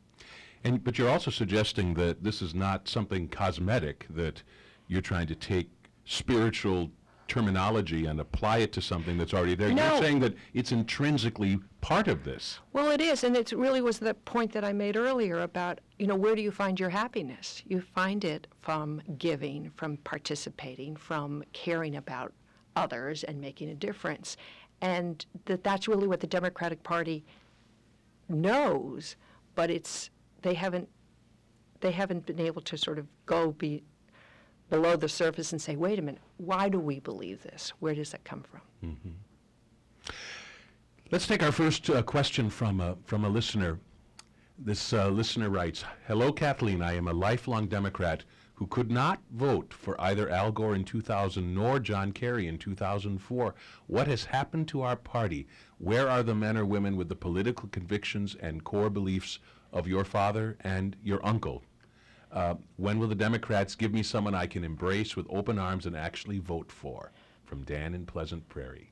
[0.64, 4.42] And but you're also suggesting that this is not something cosmetic that
[4.88, 5.70] you're trying to take
[6.06, 6.90] spiritual
[7.28, 9.72] terminology and apply it to something that's already there.
[9.72, 9.94] No.
[9.94, 12.60] You're saying that it's intrinsically part of this.
[12.74, 16.06] Well, it is, and it really was the point that I made earlier about, you
[16.06, 17.64] know, where do you find your happiness?
[17.66, 22.34] You find it from giving, from participating, from caring about
[22.76, 24.38] others and making a difference.
[24.82, 27.24] And that that's really what the Democratic Party
[28.34, 29.16] knows,
[29.56, 30.10] but it's
[30.42, 30.90] they haven't
[31.82, 33.84] they haven't been able to sort of go be
[34.70, 37.74] below the surface and say, wait a minute, why do we believe this?
[37.80, 38.62] Where does that come from?
[41.12, 43.78] Let's take our first uh, question from a, from a listener.
[44.58, 46.82] This uh, listener writes, Hello, Kathleen.
[46.82, 48.24] I am a lifelong Democrat
[48.56, 53.56] who could not vote for either Al Gore in 2000 nor John Kerry in 2004.
[53.88, 55.48] What has happened to our party?
[55.80, 59.40] Where are the men or women with the political convictions and core beliefs
[59.72, 61.64] of your father and your uncle?
[62.32, 65.96] Uh, when will the Democrats give me someone I can embrace with open arms and
[65.96, 67.12] actually vote for?
[67.46, 68.92] From Dan in Pleasant Prairie.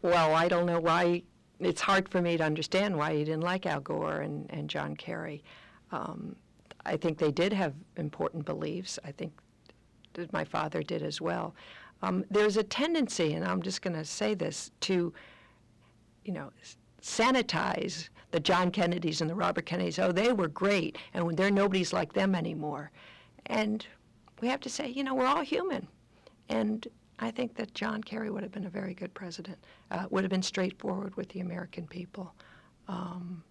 [0.00, 1.22] Well, I don't know why,
[1.58, 4.94] it's hard for me to understand why you didn't like Al Gore and, and John
[4.94, 5.42] Kerry.
[5.90, 6.36] Um,
[6.84, 8.98] I think they did have important beliefs.
[9.04, 9.32] I think
[10.32, 11.54] my father did as well.
[12.02, 15.12] Um, there's a tendency, and I'm just going to say this, to,
[16.24, 16.50] you know,
[17.00, 19.98] sanitize the John Kennedys and the Robert Kennedys.
[19.98, 22.90] Oh, they were great, and when they're nobody's like them anymore.
[23.46, 23.86] And
[24.40, 25.86] we have to say, you know, we're all human.
[26.48, 26.86] And
[27.20, 29.58] I think that John Kerry would have been a very good president,
[29.92, 32.34] uh, would have been straightforward with the American people.
[32.88, 33.44] Um,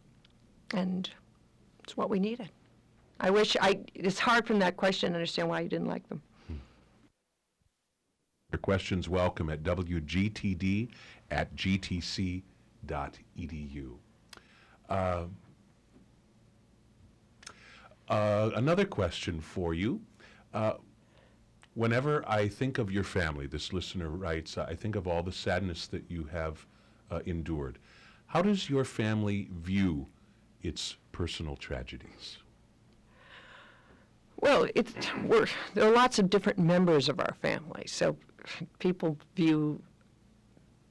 [0.73, 1.09] and
[1.83, 2.49] it's what we needed.
[3.23, 6.23] I wish I, it's hard from that question to understand why you didn't like them.
[8.51, 10.89] Your questions welcome at wgtd
[11.29, 12.43] at gtc.edu.
[14.89, 15.23] Uh,
[18.09, 20.01] uh, another question for you.
[20.53, 20.73] Uh,
[21.75, 25.87] whenever I think of your family, this listener writes, I think of all the sadness
[25.87, 26.65] that you have
[27.11, 27.77] uh, endured.
[28.25, 30.07] How does your family view
[30.63, 32.39] its personal tragedies?
[34.41, 34.93] Well, it's,
[35.25, 38.17] we're, there are lots of different members of our family, so
[38.79, 39.81] people view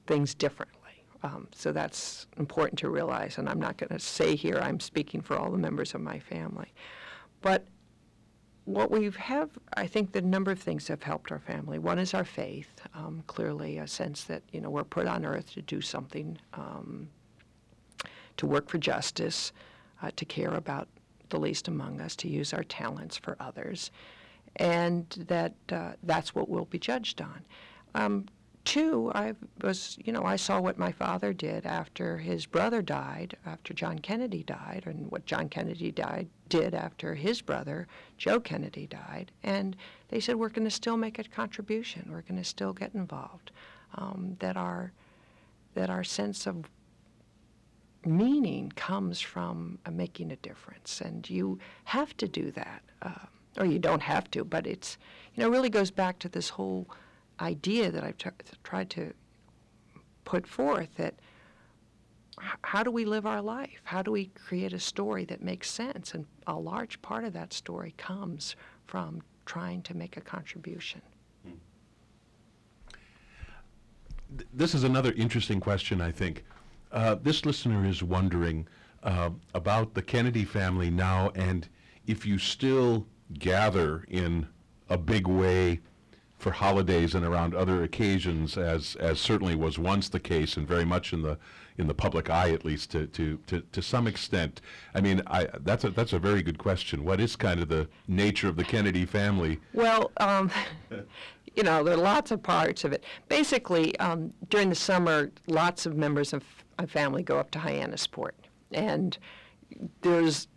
[0.07, 0.77] things differently.
[1.23, 5.21] Um, so that's important to realize, and I'm not going to say here I'm speaking
[5.21, 6.73] for all the members of my family.
[7.41, 7.67] But
[8.65, 11.77] what we have, I think the number of things have helped our family.
[11.77, 15.51] One is our faith, um, clearly a sense that, you know, we're put on earth
[15.53, 17.09] to do something, um,
[18.37, 19.51] to work for justice,
[20.01, 20.87] uh, to care about
[21.31, 23.89] the least among us, to use our talents for others,
[24.57, 27.41] and that uh, that's what we'll be judged on.
[27.95, 28.25] Um,
[28.63, 33.35] two, I was, you know, I saw what my father did after his brother died,
[33.45, 38.85] after John Kennedy died, and what John Kennedy died did after his brother, Joe Kennedy,
[38.87, 39.31] died.
[39.43, 39.75] And
[40.09, 42.09] they said, we're going to still make a contribution.
[42.11, 43.51] We're going to still get involved.
[43.95, 44.93] Um, that our
[45.73, 46.65] that our sense of
[48.05, 53.25] meaning comes from uh, making a difference, and you have to do that, uh,
[53.57, 54.43] or you don't have to.
[54.43, 54.97] But it's
[55.35, 56.87] you know really goes back to this whole
[57.39, 58.29] idea that I've tr-
[58.63, 59.13] tried to
[60.25, 61.15] put forth that
[62.41, 63.81] h- how do we live our life?
[63.83, 66.13] How do we create a story that makes sense?
[66.13, 71.01] And a large part of that story comes from trying to make a contribution.
[74.37, 76.43] Th- This is another interesting question, I think.
[76.91, 78.67] Uh, this listener is wondering
[79.03, 81.67] uh, about the Kennedy family now and
[82.07, 83.05] if you still
[83.39, 84.47] gather in
[84.89, 85.79] a big way
[86.37, 90.83] for holidays and around other occasions, as as certainly was once the case, and very
[90.83, 91.37] much in the
[91.77, 94.59] in the public eye, at least to to to, to some extent.
[94.95, 97.05] I mean, I, that's a that's a very good question.
[97.05, 99.59] What is kind of the nature of the Kennedy family?
[99.73, 100.49] Well, um,
[101.55, 103.03] you know, there are lots of parts of it.
[103.29, 106.43] Basically, um, during the summer, lots of members of
[106.81, 108.31] my family go up to Hyannisport.
[108.71, 109.15] And
[110.01, 110.47] there's,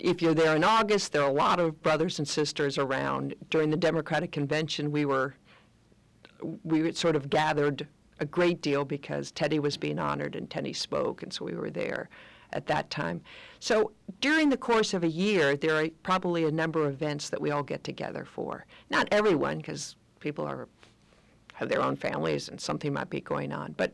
[0.00, 3.34] if you're there in August, there are a lot of brothers and sisters around.
[3.50, 5.34] During the Democratic Convention, we were,
[6.62, 7.86] we sort of gathered
[8.20, 11.70] a great deal because Teddy was being honored and Teddy spoke, and so we were
[11.70, 12.08] there
[12.54, 13.20] at that time.
[13.60, 17.40] So during the course of a year, there are probably a number of events that
[17.40, 18.64] we all get together for.
[18.88, 20.68] Not everyone, because people are
[21.54, 23.74] have their own families and something might be going on.
[23.76, 23.92] But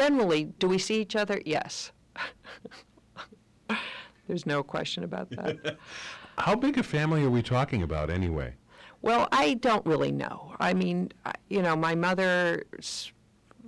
[0.00, 1.40] generally, do we see each other?
[1.46, 1.90] Yes.
[4.28, 5.78] There's no question about that.
[6.38, 8.52] How big a family are we talking about, anyway?
[9.00, 10.54] Well, I don't really know.
[10.60, 12.64] I mean, I- you know, my mother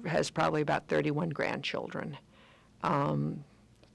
[0.07, 2.17] has probably about 31 grandchildren.
[2.83, 3.43] Um,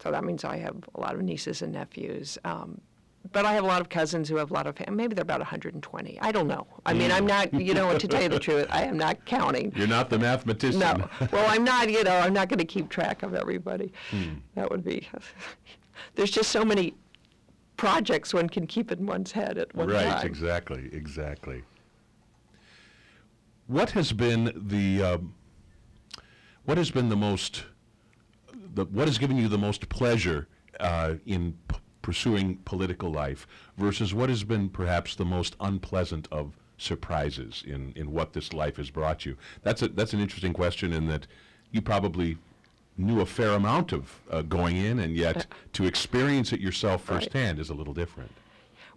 [0.02, 2.40] so that means I have a lot of nieces and nephews.
[2.46, 2.82] Um,
[3.32, 5.24] but I have a lot of cousins who have a lot of, fam- maybe they're
[5.24, 6.20] about 120.
[6.22, 6.68] I don't know.
[6.86, 9.72] I mean, I'm not, you know, to tell you the truth, I am not counting.
[9.76, 10.80] You're not the mathematician.
[10.80, 11.10] No.
[11.32, 13.92] Well, I'm not, you know, I'm not going to keep track of everybody.
[14.56, 15.08] That would be,
[16.16, 16.94] there's just so many
[17.78, 20.14] projects one can keep in one's head at one right, time.
[20.14, 21.64] Right, exactly, exactly.
[23.68, 25.34] What has been the um,
[26.66, 27.66] what has been the most
[28.74, 30.48] the what has given you the most pleasure
[30.80, 36.54] uh, in p- pursuing political life versus what has been perhaps the most unpleasant of
[36.78, 39.36] surprises in, in what this life has brought you?
[39.64, 41.26] That's a that's an interesting question in that
[41.72, 42.38] you probably
[42.96, 47.24] knew a fair amount of uh, going in, and yet to experience it yourself Right.
[47.24, 48.32] firsthand is a little different.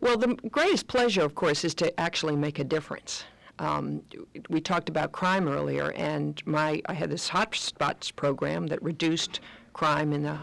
[0.01, 3.25] Well, the greatest pleasure, of course, is to actually make a difference.
[3.59, 4.03] Um,
[4.51, 9.41] we talked about crime earlier, and my I had this hot spots program that reduced
[9.73, 10.39] crime in the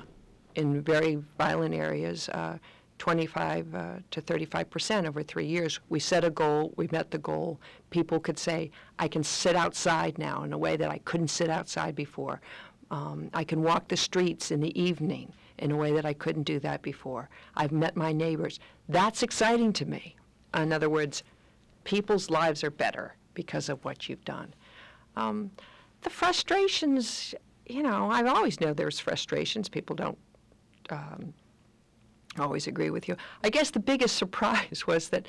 [0.56, 2.58] in very violent areas, uh,
[3.00, 5.80] 25 uh, to 35 percent over three years.
[5.90, 7.60] We set a goal, we met the goal.
[7.90, 11.50] People could say, "I can sit outside now in a way that I couldn't sit
[11.50, 12.42] outside before.
[12.92, 16.44] Um, I can walk the streets in the evening." in a way that I couldn't
[16.44, 17.30] do that before.
[17.56, 18.60] I've met my neighbors.
[18.90, 20.16] That's exciting to me.
[20.54, 21.24] In other words,
[21.84, 24.54] people's lives are better because of what you've done.
[25.16, 25.52] Um,
[26.02, 27.34] the frustrations,
[27.66, 29.70] you know, I always know there's frustrations.
[29.70, 30.18] People don't
[30.90, 31.34] um,
[32.40, 33.16] always agree with you.
[33.44, 35.28] I guess the biggest surprise was that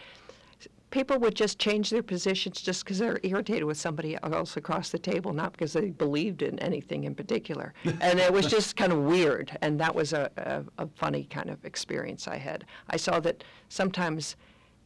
[0.90, 4.98] people would just change their positions just because they're irritated with somebody else across the
[4.98, 7.74] table, not because they believed in anything in particular.
[8.00, 11.50] and it was just kind of weird, and that was a, a, a funny kind
[11.50, 12.64] of experience I had.
[12.90, 14.36] I saw that sometimes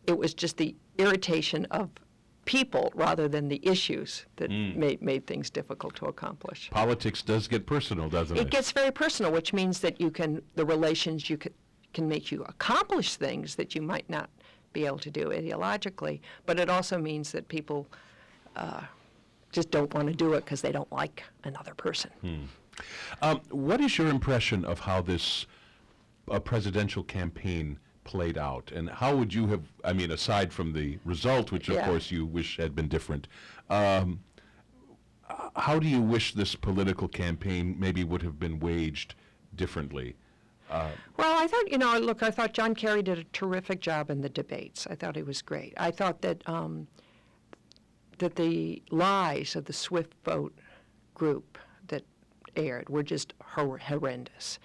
[0.07, 1.91] it was just the irritation of
[2.49, 6.71] people rather than the issues that made, made things difficult to accomplish.
[6.71, 8.41] Politics does get personal, doesn't it?
[8.41, 11.53] It gets very personal, which means that you can the relations you can,
[11.93, 14.31] can make you accomplish things that you might not
[14.73, 17.87] be able to do ideologically, but it also means that people
[18.57, 18.81] uh,
[19.53, 22.11] just don't want to do it because they don't like another person.
[23.21, 25.45] Um, what is your impression of how this
[26.31, 27.79] uh, presidential campaign
[28.09, 29.63] played out, and how would you have?
[29.85, 31.85] I mean, aside from the result, which of Yeah.
[31.87, 33.29] course you wish had been different,
[33.69, 34.21] um,
[35.57, 39.15] how do you wish this political campaign maybe would have been waged
[39.55, 40.17] differently?
[40.71, 40.95] Well,
[41.43, 44.29] I thought, you know, look, I thought John Kerry did a terrific job in the
[44.29, 44.87] debates.
[44.87, 45.73] I thought he was great.
[45.77, 46.89] I thought that um,
[48.19, 50.55] that the lies of the Swift Boat
[51.15, 52.05] group that
[52.57, 54.59] aired were just hor- horrendous,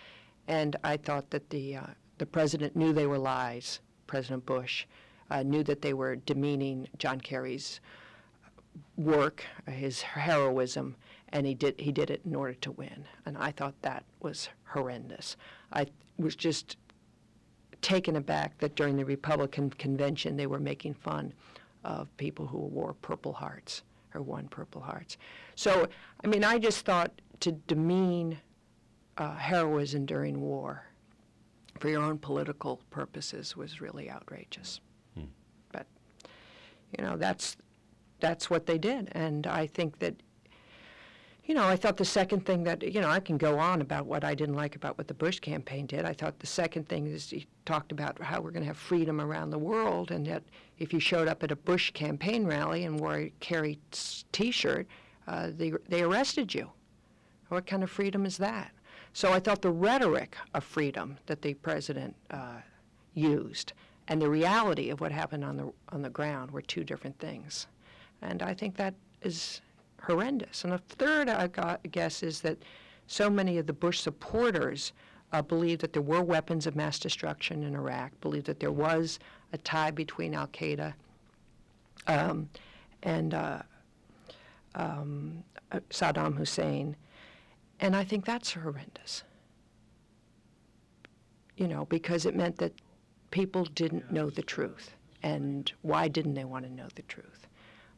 [0.48, 3.80] and I thought that the uh, the president knew they were lies.
[4.08, 4.86] President Bush
[5.30, 7.80] uh, knew that they were demeaning John Kerry's
[8.98, 10.96] work, his heroism,
[11.30, 13.06] and he did he did it in order to win.
[13.26, 15.38] And I thought that was horrendous.
[15.72, 16.78] I was just
[17.82, 21.34] taken aback that during the Republican convention they were making fun
[21.84, 25.18] of people who wore Purple Hearts or won Purple Hearts.
[25.56, 25.88] So
[26.24, 28.38] I mean, I just thought to demean
[29.18, 30.86] uh, heroism during war
[31.80, 34.80] for your own political purposes was really outrageous.
[35.72, 35.88] But
[36.98, 37.58] you know, that's
[38.20, 40.16] that's what they did, and I think that.
[41.46, 44.06] You know, I thought the second thing that, you know, I can go on about
[44.06, 46.06] what I didn't like about what the Bush campaign did.
[46.06, 49.20] I thought the second thing is he talked about how we're going to have freedom
[49.20, 50.44] around the world, and that
[50.80, 53.78] if you showed up at a Bush campaign rally and wore a Kerry
[54.32, 54.88] t-shirt,
[55.28, 56.72] uh, they they arrested you.
[57.50, 58.72] What kind of freedom is that?
[59.14, 62.58] So I thought the rhetoric of freedom that the president uh,
[63.14, 63.74] used
[64.08, 67.68] and the reality of what happened on the on the ground were two different things,
[68.22, 69.62] and I think that is
[70.02, 70.64] horrendous.
[70.64, 72.58] And a third, I guess, is that
[73.08, 74.92] so many of the Bush supporters
[75.32, 79.20] uh, believed that there were weapons of mass destruction in Iraq, believed that there was
[79.54, 80.94] a tie between Al Qaeda
[82.08, 82.50] um,
[83.04, 83.62] and uh,
[84.76, 86.96] um, uh, Saddam Hussein,
[87.80, 89.24] and I think that's horrendous.
[91.58, 92.74] You know, because it meant that
[93.32, 97.48] people didn't know the truth, and why didn't they want to know the truth?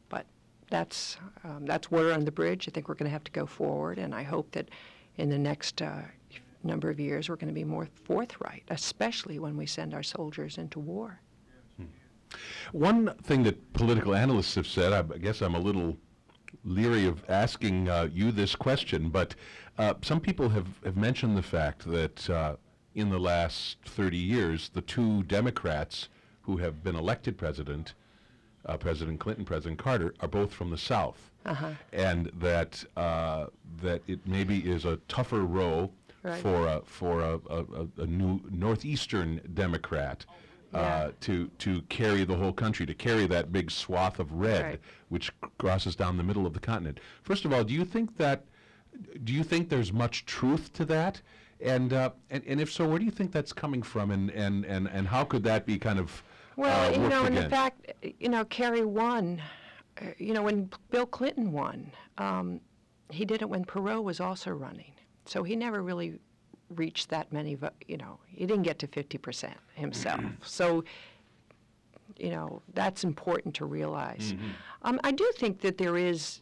[0.08, 0.26] But
[0.70, 2.68] that's um, that's water on the bridge.
[2.68, 4.68] I think we're going to have to go forward, and I hope that
[5.16, 6.02] in the next uh,
[6.62, 10.58] number of years we're going to be more forthright, especially when we send our soldiers
[10.58, 11.20] into war.
[12.72, 15.96] One thing that political analysts have said, I guess I'm a little
[16.64, 19.34] leery of asking uh, you this question, but
[19.78, 22.56] uh, some people have, have mentioned the fact that uh,
[22.94, 26.08] in the last 30 years, the two Democrats
[26.42, 27.94] who have been elected president,
[28.64, 31.30] uh, President Clinton, President Carter, are both from the South,
[31.92, 33.46] and that uh,
[33.82, 35.90] that it maybe is a tougher row
[36.22, 36.42] Right.
[36.42, 37.64] for a, for a, a,
[37.98, 40.24] a- new northeastern Democrat
[40.74, 44.80] uh, to to carry the whole country, to carry that big swath of red Right.
[45.08, 46.98] which crosses down the middle of the continent.
[47.22, 48.44] First of all, do you think that
[49.24, 51.20] do you think there's much truth to that?
[51.60, 54.64] And, uh, and and if so, where do you think that's coming from, and and
[54.66, 56.22] and, and how could that be kind of
[56.56, 59.40] Well, uh, you know, and the fact, you know, Kerry won.
[60.00, 62.60] uh, You know, when Bill Clinton won, um,
[63.10, 64.92] he did it when Perot was also running.
[65.24, 66.20] So he never really
[66.68, 70.20] reached that many, vo- you know, he didn't get to 50% himself.
[70.42, 70.84] so,
[72.18, 74.34] you know, that's important to realize.
[74.82, 76.40] Um, I do think that there is,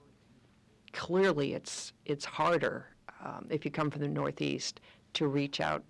[0.95, 2.87] clearly, it's, it's harder
[3.23, 4.81] um, if you come from the Northeast
[5.15, 5.85] to reach out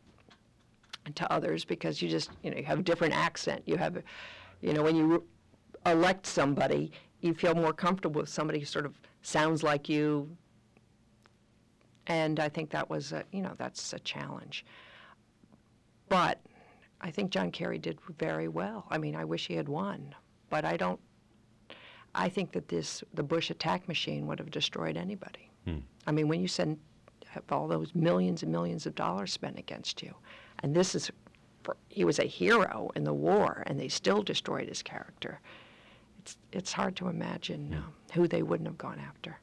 [1.15, 3.63] to others because you just you know you have a different accent.
[3.67, 4.03] You have
[4.61, 5.25] you know when you
[5.87, 10.35] elect somebody you feel more comfortable with somebody who sort of sounds like you.
[12.07, 14.65] And i think that was a you know that's a challenge.
[16.09, 16.41] But
[17.01, 18.87] i think john kerry did very well.
[18.91, 20.15] I mean i wish he had won
[20.51, 21.01] but i don't
[22.15, 25.51] i think that this the bush attack machine would have destroyed anybody.
[26.07, 26.79] I mean when you send
[27.27, 30.15] have all those millions and millions of dollars spent against you
[30.63, 31.11] and this is
[31.63, 35.41] for, he was a hero in the war and they still destroyed his character.
[36.21, 39.39] It's it's hard to imagine um, who they wouldn't have gone after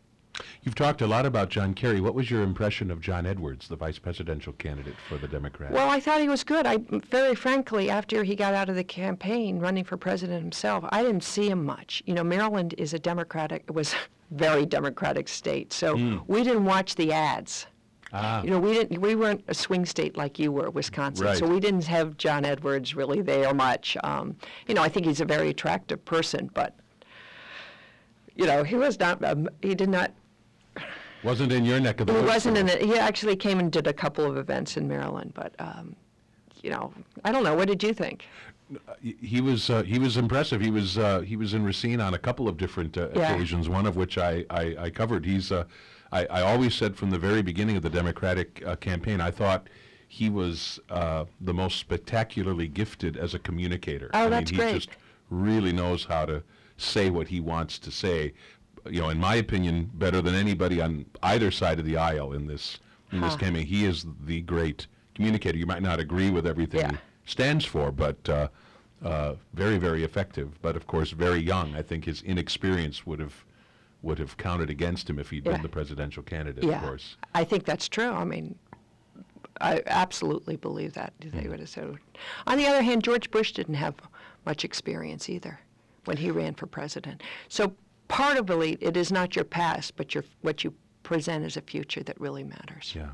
[0.64, 2.02] You've talked a lot about John Kerry.
[2.02, 5.74] What was your impression of John Edwards, the vice presidential candidate for the Democrats?
[5.74, 6.66] Well, I thought he was good.
[6.66, 6.78] I
[7.10, 11.24] very frankly, after he got out of the campaign, running for president himself, I didn't
[11.24, 12.04] see him much.
[12.06, 13.98] You know, Maryland is a Democratic it was a
[14.32, 17.68] very Democratic state, so we didn't watch the ads.
[18.14, 19.00] ah, You know, we didn't.
[19.02, 21.26] We weren't a swing state like you were, Wisconsin.
[21.26, 21.38] Right.
[21.38, 23.98] So we didn't have John Edwards really there much.
[24.04, 24.36] Um,
[24.68, 26.76] you know, I think he's a very attractive person, but
[28.36, 29.24] you know, he was not.
[29.24, 30.12] Um, he did not.
[31.24, 32.28] Wasn't in your neck of the He woods.
[32.34, 32.78] wasn't in the.
[32.78, 35.96] He actually came and did a couple of events in Maryland, but um,
[36.62, 36.94] you know,
[37.24, 37.54] I don't know.
[37.56, 38.26] What did you think?
[39.02, 40.62] He- he was uh, he was impressive.
[40.62, 43.34] He was uh, he was in Racine on a couple of different uh, Yeah.
[43.34, 43.68] occasions.
[43.70, 45.26] One of which I I, I covered.
[45.26, 45.66] He's uh,
[46.12, 49.68] I, I always said from the very beginning of the Democratic uh, campaign, I thought
[50.08, 54.10] he was uh, the most spectacularly gifted as a communicator.
[54.14, 54.76] Oh, I that's mean, he great.
[54.76, 54.90] just
[55.30, 56.44] really knows how to
[56.78, 58.34] say what he wants to say.
[58.90, 62.48] You know, in my opinion, better than anybody on either side of the aisle in
[62.48, 62.80] this
[63.12, 63.66] in this campaign.
[63.66, 65.58] He is the great communicator.
[65.58, 66.92] You might not agree with everything Yeah.
[66.92, 68.48] he stands for, but uh,
[69.04, 70.62] uh, very, very effective.
[70.62, 71.76] But of course, very young.
[71.76, 73.46] I think his inexperience would have
[74.02, 75.52] would have counted against him if he'd Yeah.
[75.54, 76.64] been the presidential candidate.
[76.64, 77.18] yeah, Of course.
[77.36, 78.10] I think that's true.
[78.10, 78.56] I mean,
[79.60, 81.98] I absolutely believe that they would have said.
[82.48, 83.94] On the other hand, George Bush didn't have
[84.46, 85.60] much experience either
[86.06, 87.22] when he ran for president.
[87.48, 87.76] So
[88.12, 91.62] part of elite, it is not your past, but your what you present as a
[91.62, 92.94] future that really matters.
[92.96, 93.12] Yeah.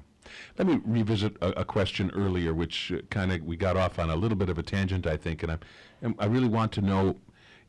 [0.57, 4.09] Let me revisit a, a question earlier, which uh, kind of we got off on
[4.09, 5.59] a little bit of a tangent, I think, and, I'm,
[6.01, 7.15] and I really want to know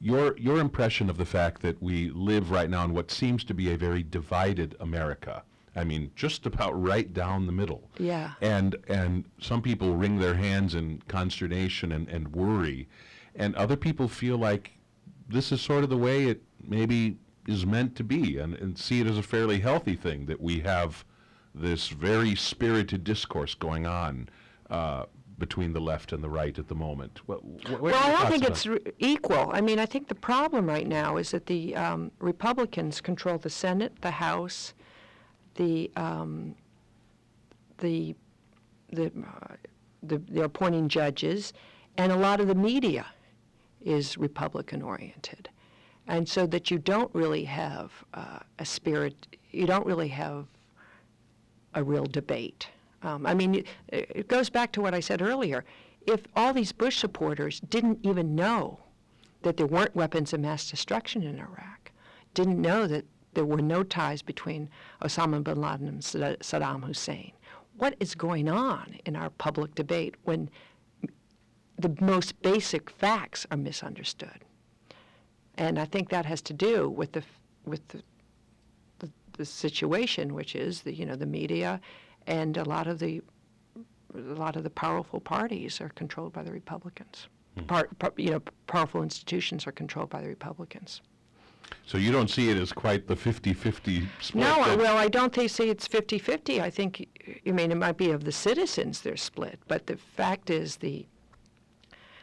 [0.00, 3.54] your your impression of the fact that we live right now in what seems to
[3.54, 5.42] be a very divided America.
[5.76, 7.88] I mean, just about right down the middle.
[7.98, 8.32] Yeah.
[8.40, 12.88] And and some people wring their hands in consternation and, and worry,
[13.34, 14.72] and other people feel like
[15.28, 19.00] this is sort of the way it maybe is meant to be, and, and see
[19.00, 21.04] it as a fairly healthy thing that we have
[21.54, 24.28] this very spirited discourse going on
[24.70, 25.04] uh,
[25.38, 27.20] between the left and the right at the moment.
[27.26, 29.50] What, what, Well, I don't think thoughts it's re- equal.
[29.52, 33.50] I mean, I think the problem right now is that the um, Republicans control the
[33.50, 34.74] Senate, the House,
[35.54, 36.54] the um,
[37.78, 38.14] the
[38.90, 39.54] the, uh,
[40.02, 41.52] the they're appointing judges,
[41.96, 43.06] and a lot of the media
[43.80, 45.48] is Republican oriented,
[46.08, 49.36] and so that you don't really have uh, a spirit.
[49.50, 50.46] You don't really have
[51.74, 52.68] a real debate.
[53.02, 55.64] Um, I mean, it, it goes back to what I said earlier.
[56.06, 58.80] If all these Bush supporters didn't even know
[59.42, 61.92] that there weren't weapons of mass destruction in Iraq,
[62.34, 63.04] didn't know that
[63.34, 64.68] there were no ties between
[65.02, 67.32] Osama bin Laden and Sad- Saddam Hussein,
[67.76, 70.50] what is going on in our public debate when
[71.78, 74.44] the most basic facts are misunderstood?
[75.58, 77.22] And I think that has to do with the
[77.66, 78.02] with the
[79.00, 81.80] the, the situation, which is the you know the media,
[82.26, 83.20] and a lot of the
[84.14, 87.26] a lot of the powerful parties are controlled by the Republicans.
[87.58, 87.64] Hmm.
[87.64, 91.02] Par, par, you know, powerful institutions are controlled by the Republicans.
[91.84, 94.42] So you don't see it as quite the 50-50 split.
[94.42, 96.60] No, that- well, I don't think say it's 50-50.
[96.60, 97.06] I think,
[97.46, 101.06] I mean, it might be of the citizens they're split, but the fact is the,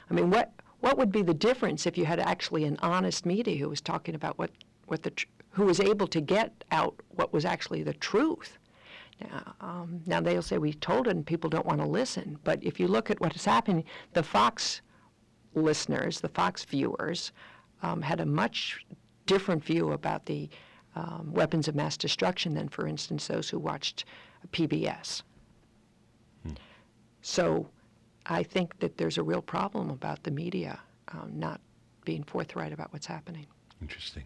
[0.10, 3.58] I mean, what what would be the difference if you had actually an honest media
[3.58, 4.52] who was talking about what
[4.88, 8.58] what the tr- who was able to get out what was actually the truth?
[9.22, 12.62] Now, um, now they'll say we told it and people don't want to listen, but
[12.62, 14.82] if you look at what is happening, the Fox
[15.54, 17.32] listeners, the Fox viewers,
[17.82, 18.86] um, had a much
[19.26, 20.50] different view about the
[20.96, 24.06] um, weapons of mass destruction than, for instance, those who watched
[24.52, 25.24] PBS.
[26.44, 26.54] Hmm.
[27.22, 27.70] So
[28.26, 31.62] I think that there's a real problem about the media um, not
[32.04, 33.46] being forthright about what's happening.
[33.82, 34.24] Interesting.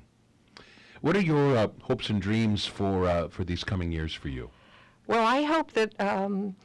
[1.01, 4.49] What are your uh, hopes and dreams for uh, for these coming years for you?
[5.07, 6.55] Well, I hope that um,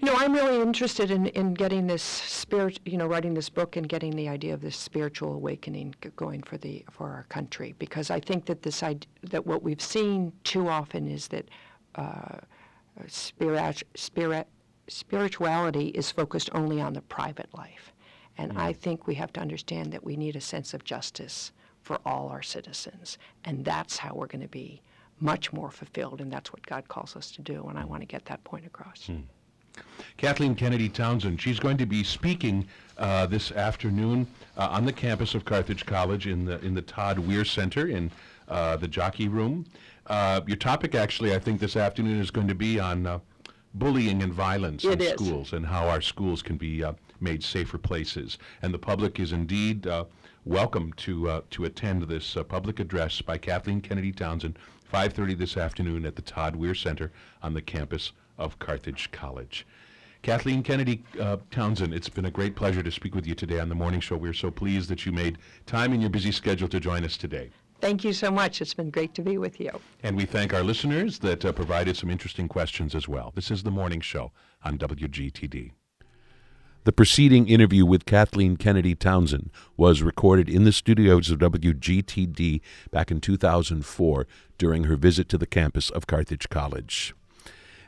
[0.00, 3.76] you know, I'm really interested in, in getting this spirit, you know, writing this book
[3.76, 8.10] and getting the idea of this spiritual awakening going for the for our country because
[8.10, 8.82] I think that this
[9.22, 11.48] that what we've seen too often is that
[11.96, 12.38] uh,
[13.08, 14.46] spirit, spirit,
[14.90, 17.92] spirituality is focused only on the private life,
[18.36, 18.58] and mm.
[18.58, 22.28] I think we have to understand that we need a sense of justice for all
[22.28, 24.82] our citizens, and that's how we're going to be
[25.20, 28.06] much more fulfilled, and that's what God calls us to do, and I want to
[28.06, 29.06] get that point across.
[29.08, 29.22] Mm.
[30.16, 31.40] Kathleen Kennedy Townsend.
[31.40, 32.66] She's going to be speaking
[32.98, 34.26] uh, this afternoon
[34.56, 38.10] uh, on the campus of Carthage College in the in the Todd Wehr Center in
[38.48, 39.64] uh, the Jockey Room.
[40.06, 43.20] Uh, your topic, actually, I think this afternoon is going to be on uh,
[43.74, 45.12] bullying and violence it in is.
[45.12, 48.38] schools and how our schools can be uh, made safer places.
[48.62, 49.86] And the public is indeed
[50.44, 54.58] welcome to to attend this public address by Kathleen Kennedy Townsend,
[54.92, 57.12] 5:30 this afternoon at the Todd Wehr Center
[57.42, 59.66] on the campus of Carthage College.
[60.22, 63.70] Kathleen Kennedy uh, Townsend, it's been a great pleasure to speak with you today on
[63.70, 64.16] the morning show.
[64.16, 67.50] We're so pleased that you made time in your busy schedule to join us today.
[67.80, 68.60] Thank you so much.
[68.60, 69.70] It's been great to be with you.
[70.02, 73.32] And we thank our listeners that uh, provided some interesting questions as well.
[73.34, 75.72] This is the morning show on WGTD.
[76.84, 82.60] The preceding interview with Kathleen Kennedy Townsend was recorded in the studios of WGTD
[82.90, 84.26] back in 2004
[84.56, 87.14] during her visit to the campus of Carthage College.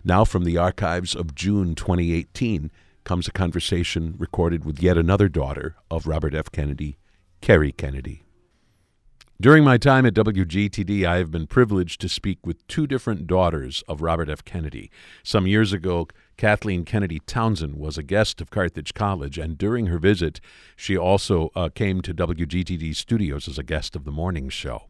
[0.05, 2.71] Now, from the archives of June 2018,
[3.05, 6.51] comes a conversation recorded with yet another daughter of Robert F.
[6.51, 6.99] Kennedy,
[7.41, 8.25] Kerry Kennedy.
[9.43, 13.83] During my time at WGTD, I have been privileged to speak with two different daughters
[13.89, 14.45] of Robert F.
[14.45, 14.89] Kennedy.
[15.25, 19.99] Some years ago, Kathleen Kennedy Townsend was a guest of Carthage College, and during her
[19.99, 20.41] visit,
[20.77, 24.85] she also uh, came to WGTD studios as a guest of the morning show.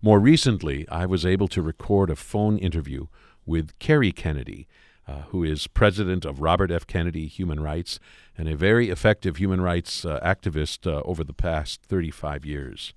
[0.00, 3.08] More recently, I was able to record a phone interview
[3.44, 4.68] with Kerry Kennedy,
[5.08, 6.86] uh, who is president of Robert F.
[6.86, 7.98] Kennedy Human Rights
[8.38, 12.94] and a very effective human rights uh, activist uh, over the past 35 years.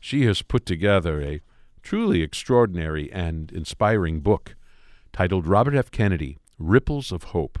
[0.00, 1.40] She has put together a
[1.82, 4.56] truly extraordinary and inspiring book
[5.12, 5.90] titled Robert F.
[5.90, 7.58] Kennedy Ripples of Hope.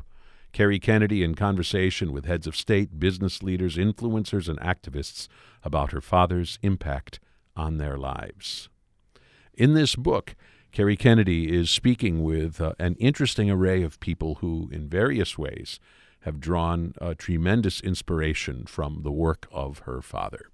[0.52, 5.28] Kerry Kennedy in conversation with heads of state, business leaders, influencers, and activists
[5.62, 7.20] about her father's impact
[7.54, 8.68] on their lives.
[9.52, 10.34] In this book,
[10.72, 15.78] Kerry Kennedy is speaking with uh, an interesting array of people who, in various ways,
[16.20, 20.50] have drawn tremendous inspiration from the work of her father.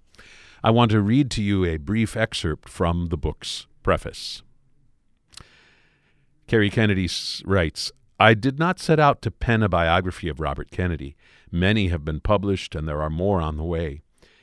[0.63, 4.43] I want to read to you a brief excerpt from the book's preface.
[6.47, 7.09] Kerry Kennedy
[7.45, 11.15] writes I did not set out to pen a biography of Robert Kennedy.
[11.51, 14.01] Many have been published, and there are more on the way.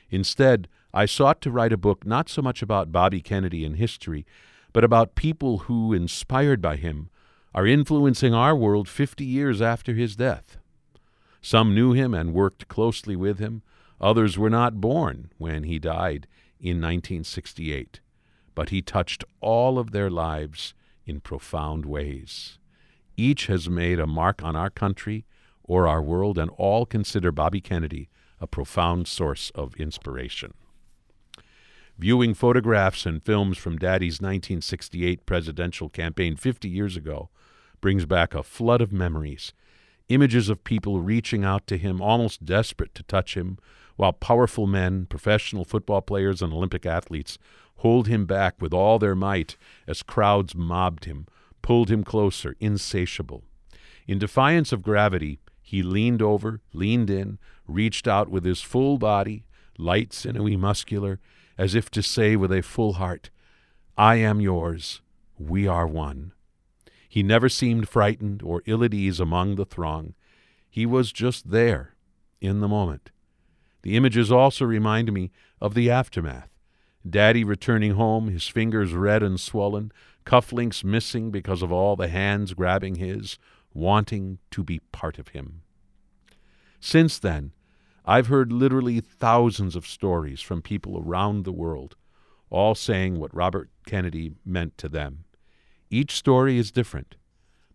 [0.09, 4.25] Instead, I sought to write a book not so much about Bobby Kennedy and history
[4.73, 7.09] but about people who, inspired by him,
[7.53, 10.57] are influencing our world 50 years after his death.
[11.41, 13.61] Some knew him and worked closely with him.
[14.01, 16.27] Others were not born when he died
[16.59, 17.99] in 1968,
[18.55, 20.73] but he touched all of their lives
[21.05, 22.57] in profound ways.
[23.15, 25.25] Each has made a mark on our country
[25.63, 28.09] or our world, and all consider Bobby Kennedy
[28.41, 30.53] a profound source of inspiration.
[31.97, 37.29] Viewing photographs and films from Daddy's 1968 presidential campaign 50 years ago
[37.79, 39.53] brings back a flood of memories.
[40.09, 43.59] Images of people reaching out to him, almost desperate to touch him,
[43.95, 47.37] while powerful men, professional football players, and Olympic athletes
[47.77, 51.27] hold him back with all their might as crowds mobbed him,
[51.61, 53.43] pulled him closer, insatiable.
[54.07, 59.45] In defiance of gravity, he leaned over, leaned in, reached out with his full body,
[59.77, 61.19] light, sinewy, muscular,
[61.57, 63.29] as if to say with a full heart,
[63.97, 65.01] I am yours,
[65.37, 66.33] we are one.
[67.07, 70.13] He never seemed frightened or ill at ease among the throng.
[70.69, 71.95] He was just there,
[72.39, 73.11] in the moment.
[73.83, 76.49] The images also remind me of the aftermath.
[77.09, 79.91] Daddy returning home, his fingers red and swollen,
[80.25, 83.39] cufflinks missing because of all the hands grabbing his,
[83.73, 85.61] wanting to be part of him.
[86.79, 87.53] Since then,
[88.05, 91.95] I've heard literally thousands of stories from people around the world,
[92.49, 95.25] all saying what Robert Kennedy meant to them.
[95.89, 97.15] Each story is different,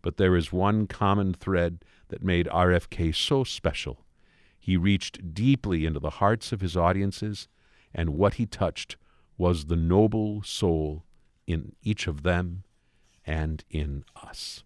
[0.03, 4.06] but there is one common thread that made RFK so special.
[4.67, 7.47] He reached deeply into the hearts of his audiences,
[7.95, 8.97] and what he touched
[9.39, 11.05] was the noble soul
[11.47, 12.65] in each of them
[13.25, 14.65] and in us.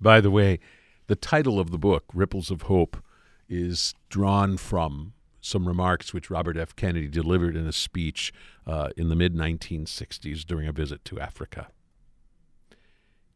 [0.00, 0.60] By the way,
[1.08, 3.02] the title of the book, Ripples of Hope,
[3.48, 6.76] is drawn from some remarks which Robert F.
[6.76, 8.32] Kennedy delivered in a speech
[8.68, 11.72] uh, in the mid 1960s during a visit to Africa.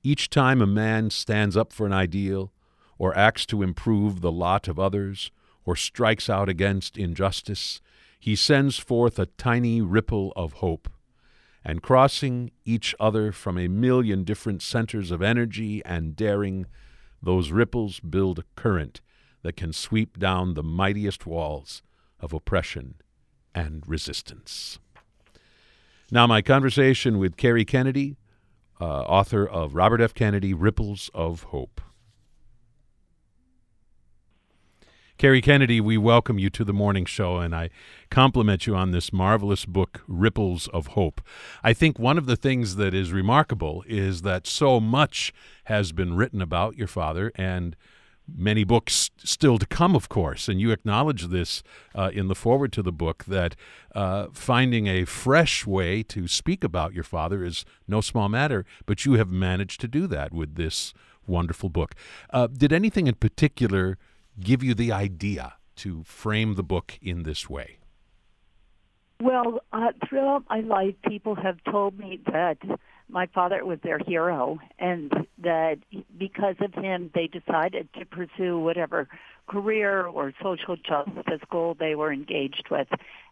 [0.05, 2.53] Each time a man stands up for an ideal,
[2.99, 5.31] or acts to improve the lot of others,
[5.65, 7.81] or strikes out against injustice,
[8.19, 10.89] he sends forth a tiny ripple of hope,
[11.65, 16.67] and crossing each other from a million different centers of energy and daring,
[17.23, 19.01] those ripples build a current
[19.43, 21.83] that can sweep down the mightiest walls
[22.21, 22.95] of oppression
[23.55, 24.79] and resistance.
[26.11, 28.17] Now, my conversation with Kerry Kennedy
[28.81, 30.15] uh, author of Robert F.
[30.15, 31.81] Kennedy, Ripples of Hope.
[35.17, 37.71] Kerry Kennedy, we welcome you to the morning show, and I
[38.11, 41.21] compliment you on this marvelous book, Ripples of Hope.
[41.63, 45.33] I think one of the things that is remarkable is that so much
[45.67, 47.77] has been written about your father, and
[48.27, 50.49] many books still to come, of course.
[50.49, 51.63] And you acknowledge this
[51.95, 53.55] uh, in the forward to the book that
[53.95, 59.05] uh, finding a fresh way to speak about your father is no small matter, but
[59.05, 60.93] you have managed to do that with this
[61.25, 61.95] wonderful book.
[62.31, 63.97] Uh, did anything in particular
[64.41, 67.79] give you the idea to frame the book in this way?
[69.21, 72.59] Well, uh, throughout my life, people have told me that
[73.09, 75.79] my father was their hero and that
[76.19, 79.09] because of him they decided to pursue whatever
[79.47, 82.89] career or social justice goal they were engaged with.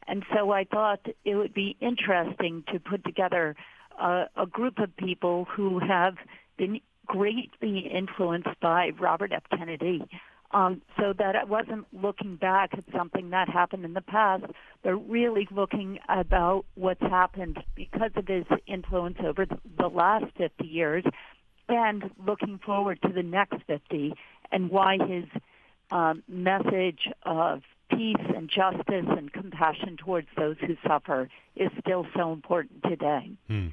[0.06, 3.56] And so I thought it would be interesting to put together
[4.00, 6.14] a, a group of people who have
[6.56, 9.42] been greatly influenced by Robert F.
[9.56, 10.06] Kennedy
[10.52, 14.44] um, so that I wasn't looking back at something that happened in the past,
[14.82, 21.04] but really looking about what's happened because of his influence over the last 50 years
[21.68, 24.14] and looking forward to the next 50
[24.50, 25.24] and why his
[25.90, 32.32] um, message of peace and justice and compassion towards those who suffer is still so
[32.32, 33.30] important today.
[33.48, 33.68] Hmm.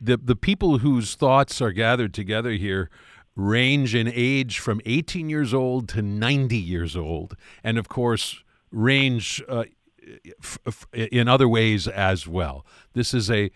[0.00, 2.90] The the people whose thoughts are gathered together here
[3.36, 9.42] range in age from 18 years old to 90 years old, and of course, range
[9.48, 9.64] uh,
[10.42, 12.64] f- f- in other ways as well.
[12.94, 13.50] This is a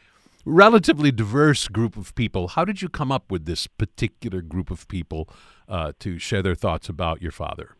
[0.45, 2.49] relatively diverse group of people.
[2.49, 5.29] How did you come up with this particular group of people
[5.69, 7.77] uh, to share their thoughts about your father?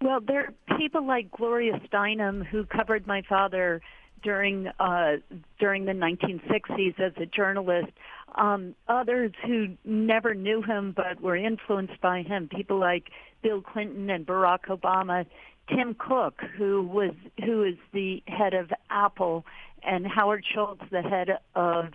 [0.00, 3.80] Well, there are people like Gloria Steinem who covered my father
[4.24, 5.16] during uh,
[5.60, 7.92] during the 1960s as a journalist.
[8.34, 13.10] Um, others who never knew him but were influenced by him, people like
[13.44, 15.24] Bill Clinton and Barack Obama,
[15.68, 17.12] Tim Cook, who was
[17.44, 19.44] who is the head of Apple,
[19.84, 21.92] and Howard Schultz, the head of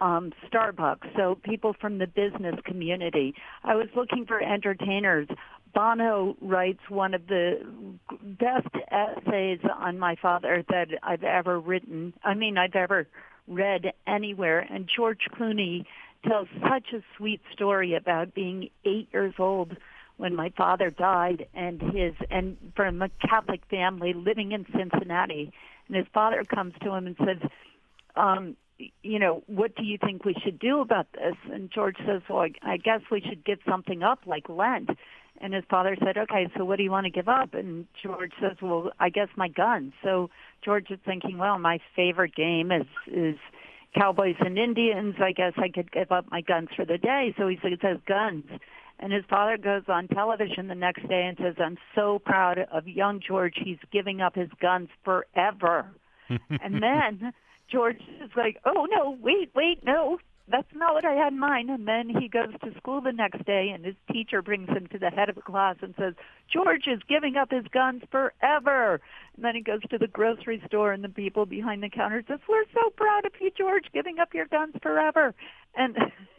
[0.00, 1.14] um, Starbucks.
[1.16, 3.34] So people from the business community.
[3.62, 5.28] I was looking for entertainers.
[5.74, 7.58] Bono writes one of the
[8.22, 12.14] best essays on my father that I've ever written.
[12.22, 13.06] I mean, I've ever
[13.48, 14.60] read anywhere.
[14.60, 15.84] And George Clooney
[16.26, 19.76] tells such a sweet story about being eight years old
[20.16, 25.52] when my father died and his and from a Catholic family living in Cincinnati
[25.88, 27.50] and his father comes to him and says
[28.16, 28.56] um
[29.02, 32.46] you know what do you think we should do about this and George says well
[32.62, 34.90] I, guess we should give something up like Lent
[35.40, 37.54] and his father said, okay, so what do you want to give up?
[37.54, 39.92] And George says, well, I guess my guns.
[40.02, 40.30] So
[40.64, 43.36] George is thinking, well, my favorite game is, is
[43.94, 45.16] Cowboys and Indians.
[45.20, 47.34] I guess I could give up my guns for the day.
[47.36, 48.44] So he says guns.
[49.00, 52.86] And his father goes on television the next day and says, I'm so proud of
[52.86, 53.54] young George.
[53.62, 55.90] He's giving up his guns forever.
[56.28, 57.32] and then
[57.70, 60.18] George is like, oh, no, wait, wait, no,
[60.48, 61.70] that's not what I had in mind.
[61.70, 64.98] And then he goes to school the next day, and his teacher brings him to
[64.98, 66.14] the head of the class and says,
[66.52, 69.00] George is giving up his guns forever.
[69.36, 72.40] And then he goes to the grocery store, and the people behind the counter says,
[72.48, 75.34] We're so proud of you, George, giving up your guns forever.
[75.74, 75.96] And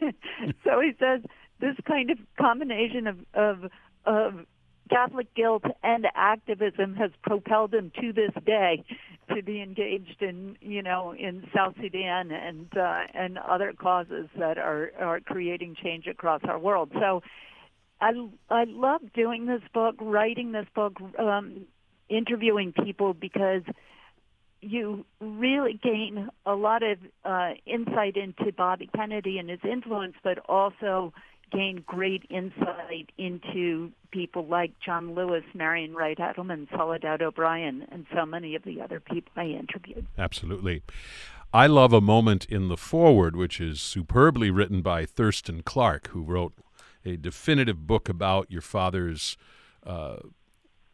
[0.64, 1.22] so he says,
[1.60, 3.70] this kind of combination of, of,
[4.04, 4.46] of
[4.88, 8.84] Catholic guilt and activism has propelled him to this day
[9.34, 14.58] to be engaged in, you know, in South Sudan and uh, and other causes that
[14.58, 16.90] are are creating change across our world.
[16.94, 17.22] So,
[18.00, 18.12] I
[18.50, 21.66] I love doing this book, writing this book, um,
[22.08, 23.62] interviewing people because
[24.60, 30.38] you really gain a lot of uh, insight into Bobby Kennedy and his influence, but
[30.48, 31.12] also
[31.52, 38.26] gained great insight into people like John Lewis, Marian Wright Edelman, Soledad O'Brien, and so
[38.26, 40.06] many of the other people I interviewed.
[40.18, 40.82] Absolutely.
[41.52, 46.22] I love a moment in the foreword, which is superbly written by Thurston Clarke, who
[46.22, 46.54] wrote
[47.04, 49.36] a definitive book about your father's
[49.86, 50.16] uh,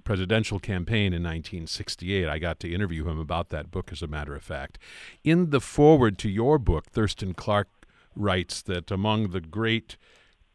[0.05, 2.29] presidential campaign in 1968.
[2.29, 4.79] I got to interview him about that book, as a matter of fact.
[5.25, 7.69] In the foreword to your book, Thurston Clarke
[8.15, 9.97] writes that among the great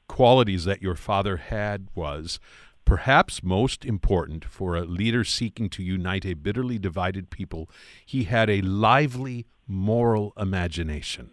[0.08, 2.40] qualities that your father had was
[2.88, 7.70] perhaps most important for a leader seeking to unite a bitterly divided people,
[8.06, 11.30] he had a lively moral imagination.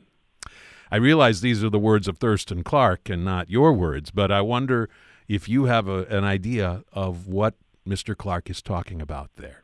[0.91, 4.41] I realize these are the words of Thurston Clarke and not your words, but I
[4.41, 4.91] wonder
[5.29, 7.55] if you have a, an idea of what
[7.87, 8.17] Mr.
[8.17, 9.63] Clarke is talking about there.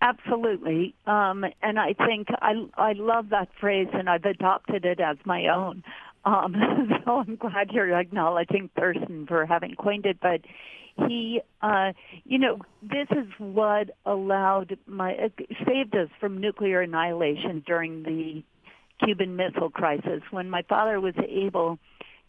[0.00, 5.16] Absolutely, um, and I think I I love that phrase, and I've adopted it as
[5.24, 5.82] my own.
[6.26, 6.54] Um,
[7.04, 10.18] so I'm glad you're acknowledging Thurston for having coined it.
[10.20, 10.40] But
[11.08, 11.92] he, uh,
[12.24, 15.28] you know, this is what allowed my uh,
[15.66, 18.42] saved us from nuclear annihilation during the
[19.04, 21.78] Cuban Missile Crisis when my father was able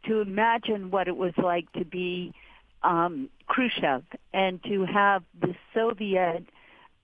[0.05, 2.33] to imagine what it was like to be
[2.83, 6.45] um, Khrushchev and to have the Soviet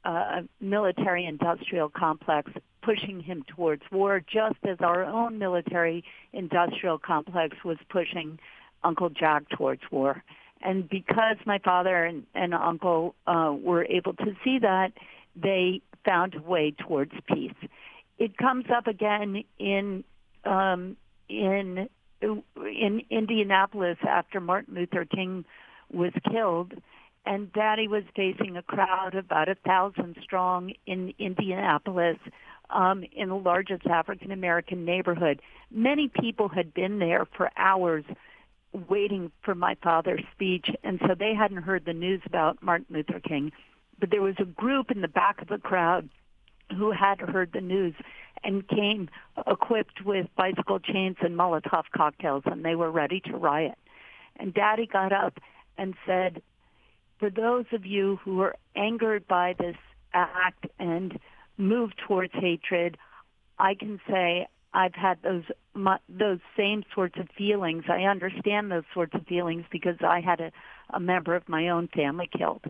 [0.05, 2.51] uh, military industrial complex
[2.83, 6.03] pushing him towards war, just as our own military
[6.33, 8.39] industrial complex was pushing
[8.83, 10.23] Uncle Jack towards war.
[10.61, 14.93] And because my father and, and uncle uh, were able to see that,
[15.35, 17.55] they found a way towards peace.
[18.17, 20.03] It comes up again in
[20.45, 20.97] um,
[21.29, 21.89] in
[22.21, 25.45] in Indianapolis after Martin Luther King
[25.91, 26.73] was killed,
[27.25, 32.17] and Daddy was facing a crowd about a thousand strong in Indianapolis,
[32.73, 35.41] um, in the largest African American neighborhood.
[35.71, 38.03] Many people had been there for hours
[38.89, 43.19] waiting for my father's speech, and so they hadn't heard the news about Martin Luther
[43.19, 43.51] King.
[43.99, 46.09] But there was a group in the back of the crowd
[46.75, 47.93] who had heard the news
[48.43, 49.09] and came
[49.47, 53.77] equipped with bicycle chains and Molotov cocktails, and they were ready to riot.
[54.37, 55.39] And Daddy got up
[55.77, 56.41] and said,
[57.19, 59.77] for those of you who are angered by this
[60.13, 61.19] act and
[61.57, 62.97] move towards hatred,
[63.59, 65.43] I can say I've had those
[65.73, 67.85] my, those same sorts of feelings.
[67.87, 70.51] I understand those sorts of feelings because I had a,
[70.91, 72.65] a member of my own family killed.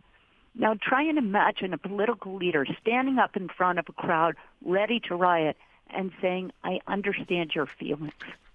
[0.55, 4.99] Now try and imagine a political leader standing up in front of a crowd ready
[5.07, 5.57] to riot
[5.89, 8.13] and saying, "I understand your feelings."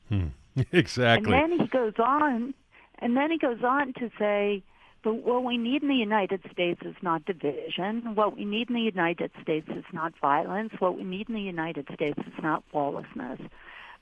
[0.09, 0.29] Hmm.
[0.73, 1.33] Exactly.
[1.33, 2.53] And then he goes on,
[2.99, 4.63] and then he goes on to say,
[5.03, 8.15] but what we need in the United States is not division.
[8.15, 10.73] What we need in the United States is not violence.
[10.79, 13.41] What we need in the United States is not lawlessness,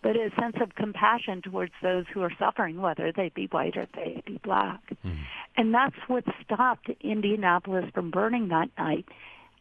[0.03, 3.87] but a sense of compassion towards those who are suffering, whether they be white or
[3.95, 4.81] they be black.
[5.05, 5.19] Mm.
[5.57, 9.05] And that's what stopped Indianapolis from burning that night.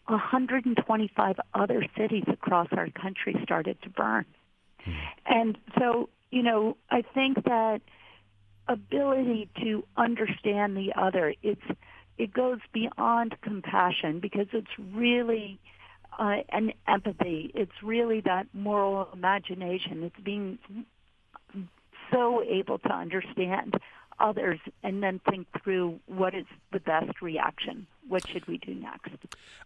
[0.08, 4.26] 125 other cities across our country started to burn.
[4.88, 4.94] Mm.
[5.26, 7.82] And so, you know, I think that
[8.68, 11.34] ability to understand the other.
[11.44, 11.62] It's
[12.18, 15.60] it goes beyond compassion because it's really
[16.18, 17.52] uh, an empathy.
[17.54, 20.04] It's really that moral imagination.
[20.04, 20.58] It's being
[22.12, 23.76] so able to understand
[24.20, 27.86] others and then think through what is the best reaction.
[28.08, 29.12] What should we do next?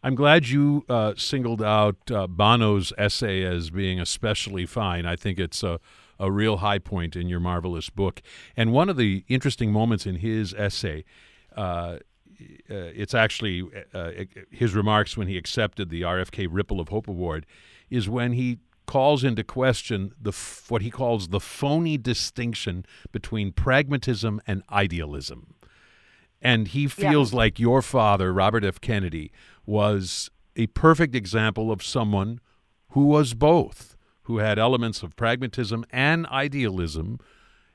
[0.02, 5.06] I'm glad you uh, singled out uh, Bono's essay as being especially fine.
[5.06, 5.80] I think it's a
[6.20, 8.22] a real high point in your marvelous book.
[8.58, 11.06] And one of the interesting moments in his essay,
[11.56, 11.98] uh, uh,
[12.70, 13.64] it's actually
[13.94, 14.12] uh,
[14.52, 17.46] his remarks when he accepted the RFK Ripple of Hope Award,
[17.90, 20.32] is when he calls into question the
[20.68, 25.54] what he calls the phony distinction between pragmatism and idealism.
[26.42, 27.38] And he feels yeah.
[27.38, 28.80] like your father, Robert F.
[28.80, 29.32] Kennedy,
[29.66, 32.40] was a perfect example of someone
[32.90, 33.96] who was both
[34.30, 37.20] who had elements of pragmatism and idealism.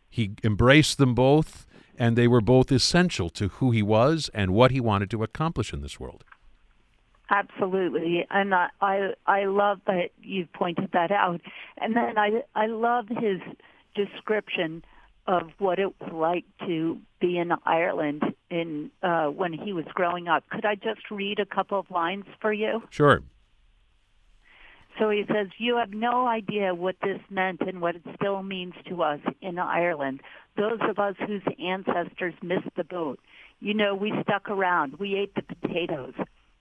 [0.09, 1.67] He embraced them both,
[1.99, 5.73] and they were both essential to who he was and what he wanted to accomplish
[5.73, 6.23] in this world.
[7.29, 11.41] Absolutely, and I I, I love that you pointed that out.
[11.79, 13.41] And then I I love his
[13.97, 14.85] description
[15.27, 20.29] of what it was like to be in Ireland in uh, when he was growing
[20.29, 20.45] up.
[20.51, 22.85] Could I just read a couple of lines for you?
[22.91, 23.25] Sure.
[24.99, 28.75] So he says, You have no idea what this meant and what it still means
[28.89, 30.21] to us in Ireland.
[30.57, 33.19] Those of us whose ancestors missed the boat.
[33.61, 34.99] You know, we stuck around.
[34.99, 36.15] We ate the potatoes.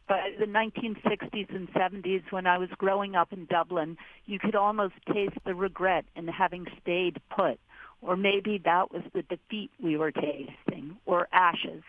[0.08, 4.96] By the 1960s and 70s, when I was growing up in Dublin, you could almost
[5.12, 7.60] taste the regret in having stayed put
[8.06, 11.84] or maybe that was the defeat we were tasting, or ashes.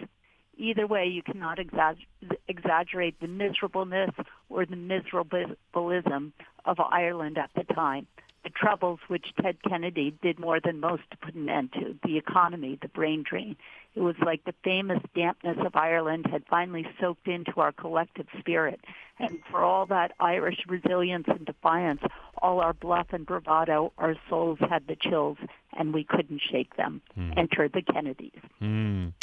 [0.56, 2.06] Either way, you cannot exagger-
[2.48, 4.10] exaggerate the miserableness
[4.48, 6.32] or the miserableism
[6.64, 8.06] of Ireland at the time.
[8.44, 12.18] The troubles which Ted Kennedy did more than most to put an end to, the
[12.18, 13.56] economy, the brain drain.
[13.94, 18.80] It was like the famous dampness of Ireland had finally soaked into our collective spirit.
[19.18, 22.02] And for all that Irish resilience and defiance,
[22.38, 25.38] all our bluff and bravado, our souls had the chills,
[25.78, 27.00] and we couldn't shake them.
[27.18, 27.38] Mm.
[27.38, 28.42] Enter the Kennedys.
[28.60, 29.14] Mm.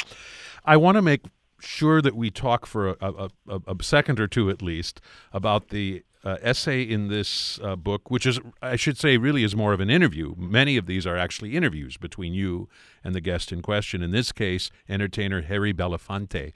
[0.64, 1.26] I want to make
[1.60, 5.00] sure that we talk for a, a, a, a second or two at least
[5.32, 9.56] about the uh, essay in this uh, book, which is, I should say, really is
[9.56, 10.34] more of an interview.
[10.36, 12.68] Many of these are actually interviews between you
[13.02, 14.02] and the guest in question.
[14.02, 16.52] In this case, entertainer Harry Belafonte,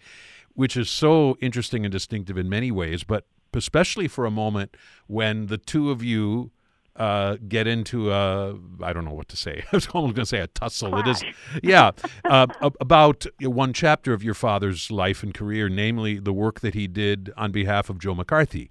[0.55, 5.47] which is so interesting and distinctive in many ways, but especially for a moment when
[5.47, 6.51] the two of you
[6.97, 9.65] uh, get into a I don't know what to say.
[9.73, 10.97] I was almost going to say a tussle.
[10.99, 11.25] It is,
[11.63, 11.93] yeah,
[12.25, 12.47] uh,
[12.81, 17.33] about one chapter of your father's life and career, namely the work that he did
[17.37, 18.71] on behalf of Joe McCarthy,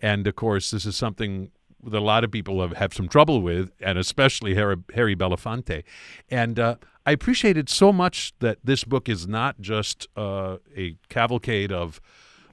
[0.00, 1.50] and of course this is something
[1.84, 5.84] that a lot of people have, have some trouble with, and especially Harry, Harry Belafonte,
[6.30, 6.58] and.
[6.58, 6.76] Uh,
[7.08, 12.00] I appreciated so much that this book is not just uh, a cavalcade of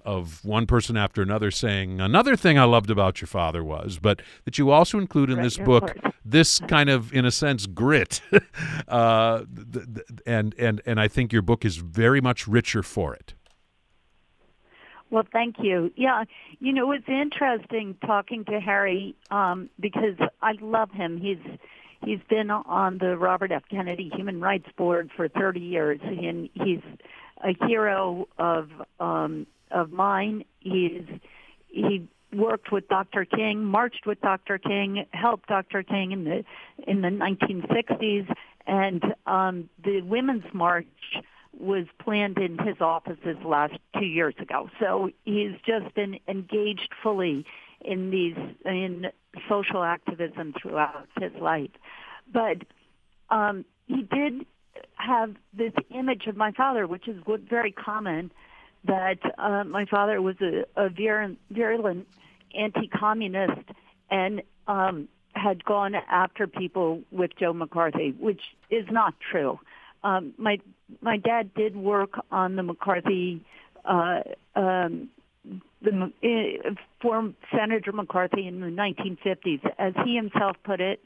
[0.05, 4.21] of one person after another saying another thing I loved about your father was, but
[4.45, 5.95] that you also include in this book
[6.25, 8.21] this kind of, in a sense, grit,
[8.87, 9.43] uh,
[9.73, 13.33] th- th- and and and I think your book is very much richer for it.
[15.09, 15.91] Well, thank you.
[15.95, 16.23] Yeah,
[16.59, 21.19] you know it's interesting talking to Harry um, because I love him.
[21.19, 21.37] He's
[22.03, 23.63] he's been on the Robert F.
[23.69, 26.81] Kennedy Human Rights Board for 30 years, and he's
[27.43, 30.45] a hero of um, of mine.
[30.59, 31.05] He's
[31.67, 33.25] he worked with Dr.
[33.25, 34.57] King, marched with Dr.
[34.57, 35.83] King, helped Dr.
[35.83, 36.43] King in the
[36.87, 38.33] in the 1960s,
[38.67, 40.87] and um, the Women's March
[41.57, 44.69] was planned in his offices last two years ago.
[44.79, 47.45] So he's just been engaged fully
[47.81, 49.07] in these in
[49.49, 51.71] social activism throughout his life.
[52.31, 52.63] But
[53.29, 54.45] um, he did
[54.95, 57.17] have this image of my father, which is
[57.49, 58.31] very common
[58.85, 62.07] that uh, my father was a, a virulent,
[62.55, 63.69] anti-communist
[64.11, 69.59] and um, had gone after people with Joe McCarthy, which is not true.
[70.03, 70.59] Um, my
[71.01, 73.43] my dad did work on the McCarthy,
[73.85, 74.21] uh,
[74.55, 75.09] um,
[75.81, 79.61] the uh, former Senator McCarthy in the 1950s.
[79.79, 81.01] As he himself put it,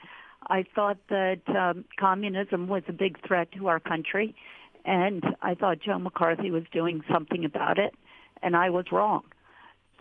[0.47, 4.35] I thought that um, communism was a big threat to our country,
[4.87, 7.93] and I thought Joe McCarthy was doing something about it,
[8.41, 9.23] and I was wrong.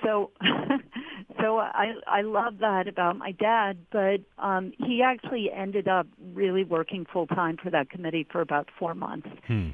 [0.05, 0.30] So,
[1.41, 6.64] so I I love that about my dad, but um, he actually ended up really
[6.64, 9.28] working full time for that committee for about four months.
[9.47, 9.70] Hmm.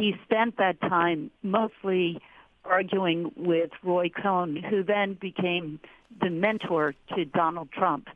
[0.00, 2.20] He spent that time mostly
[2.64, 5.80] arguing with Roy Cohn, who then became
[6.20, 8.08] the mentor to Donald Trump,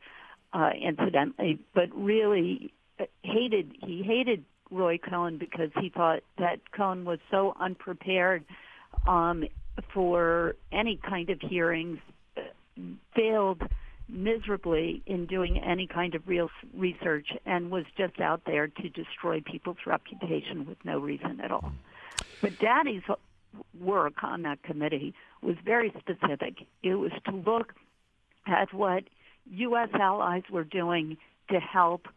[0.53, 2.73] uh, incidentally, but really
[3.23, 8.43] hated he hated Roy Cohn because he thought that Cohn was so unprepared
[9.07, 9.45] um,
[9.93, 11.99] for any kind of hearings,
[13.15, 13.61] failed
[14.09, 19.41] miserably in doing any kind of real research, and was just out there to destroy
[19.41, 21.71] people's reputation with no reason at all.
[22.41, 23.03] But Daddy's
[23.79, 26.65] work on that committee was very specific.
[26.81, 27.73] It was to look
[28.45, 29.03] at what
[29.51, 29.89] U.S.
[29.93, 31.17] allies were doing
[31.49, 32.07] to help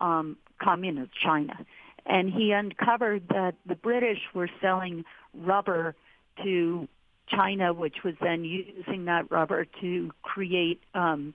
[0.00, 1.64] um, communist China
[2.06, 5.94] and he uncovered that the British were selling rubber
[6.42, 6.88] to
[7.28, 11.34] China, which was then using that rubber to create um,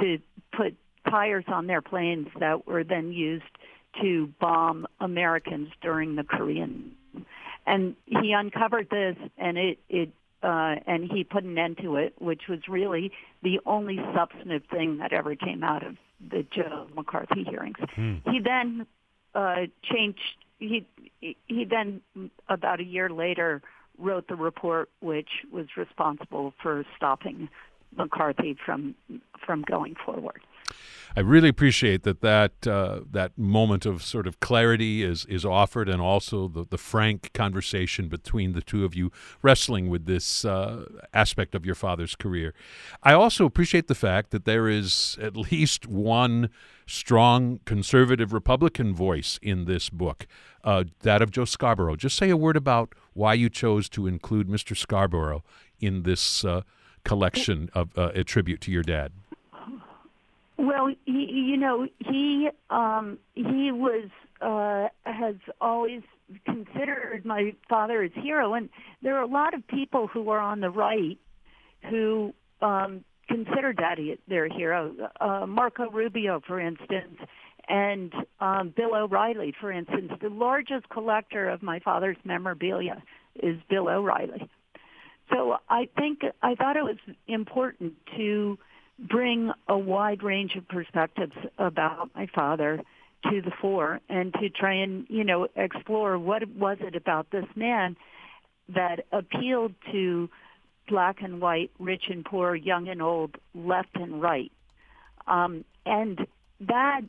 [0.00, 0.18] to
[0.56, 0.76] put
[1.10, 3.44] tires on their planes that were then used
[4.00, 6.92] to bomb Americans during the Korean.
[7.66, 10.10] And he uncovered this, and it it
[10.42, 13.12] uh, and he put an end to it, which was really
[13.42, 15.96] the only substantive thing that ever came out of
[16.30, 17.76] the Joe McCarthy hearings.
[17.94, 18.16] Hmm.
[18.30, 18.86] He then
[19.34, 20.20] uh, changed.
[20.58, 20.86] He
[21.20, 22.00] he then
[22.48, 23.62] about a year later
[23.98, 27.48] wrote the report which was responsible for stopping
[27.96, 28.94] McCarthy from
[29.44, 30.40] from going forward.
[31.16, 35.88] I really appreciate that that uh, that moment of sort of clarity is is offered,
[35.88, 40.86] and also the the frank conversation between the two of you wrestling with this uh,
[41.12, 42.52] aspect of your father's career.
[43.04, 46.50] I also appreciate the fact that there is at least one
[46.86, 50.26] strong conservative Republican voice in this book,
[50.64, 51.96] uh, that of Joe Scarborough.
[51.96, 54.76] Just say a word about why you chose to include Mr.
[54.76, 55.44] Scarborough
[55.80, 56.62] in this uh,
[57.04, 59.12] collection of uh, a tribute to your dad.
[60.56, 64.08] Well, he, you know, he um, he was
[64.40, 66.02] uh, has always
[66.44, 68.68] considered my father as hero, and
[69.02, 71.18] there are a lot of people who are on the right
[71.90, 72.32] who
[72.62, 74.94] um, consider Daddy their hero.
[75.20, 77.18] Uh, Marco Rubio, for instance,
[77.68, 80.12] and um, Bill O'Reilly, for instance.
[80.20, 83.02] The largest collector of my father's memorabilia
[83.42, 84.48] is Bill O'Reilly.
[85.32, 88.58] So I think I thought it was important to
[88.98, 92.80] bring a wide range of perspectives about my father
[93.30, 97.46] to the fore and to try and you know explore what was it about this
[97.56, 97.96] man
[98.68, 100.28] that appealed to
[100.88, 104.52] black and white, rich and poor, young and old, left and right.
[105.26, 106.26] Um, and
[106.60, 107.00] that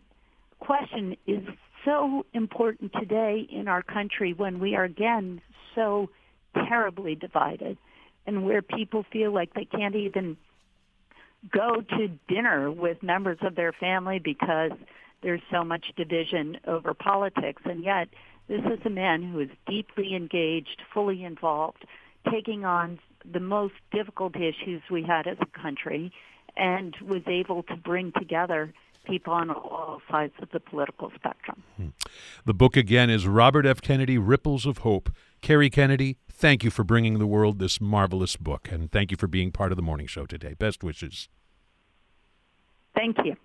[0.59, 1.43] question is
[1.83, 5.41] so important today in our country when we are again
[5.75, 6.09] so
[6.67, 7.77] terribly divided
[8.25, 10.37] and where people feel like they can't even
[11.51, 14.71] go to dinner with members of their family because
[15.23, 17.61] there's so much division over politics.
[17.65, 18.07] And yet,
[18.47, 21.85] this is a man who is deeply engaged, fully involved,
[22.31, 22.99] taking on
[23.31, 26.11] the most difficult issues we had as a country
[26.55, 28.73] and was able to bring together
[29.05, 31.63] people on all sides of the political spectrum.
[31.77, 31.87] Hmm.
[32.45, 33.81] The book again is Robert F.
[33.81, 35.09] Kennedy Ripples of Hope.
[35.41, 39.27] Kerry Kennedy, thank you for bringing the world this marvelous book, and thank you for
[39.27, 40.55] being part of the morning show today.
[40.57, 41.29] Best wishes.
[42.95, 43.35] Thank you.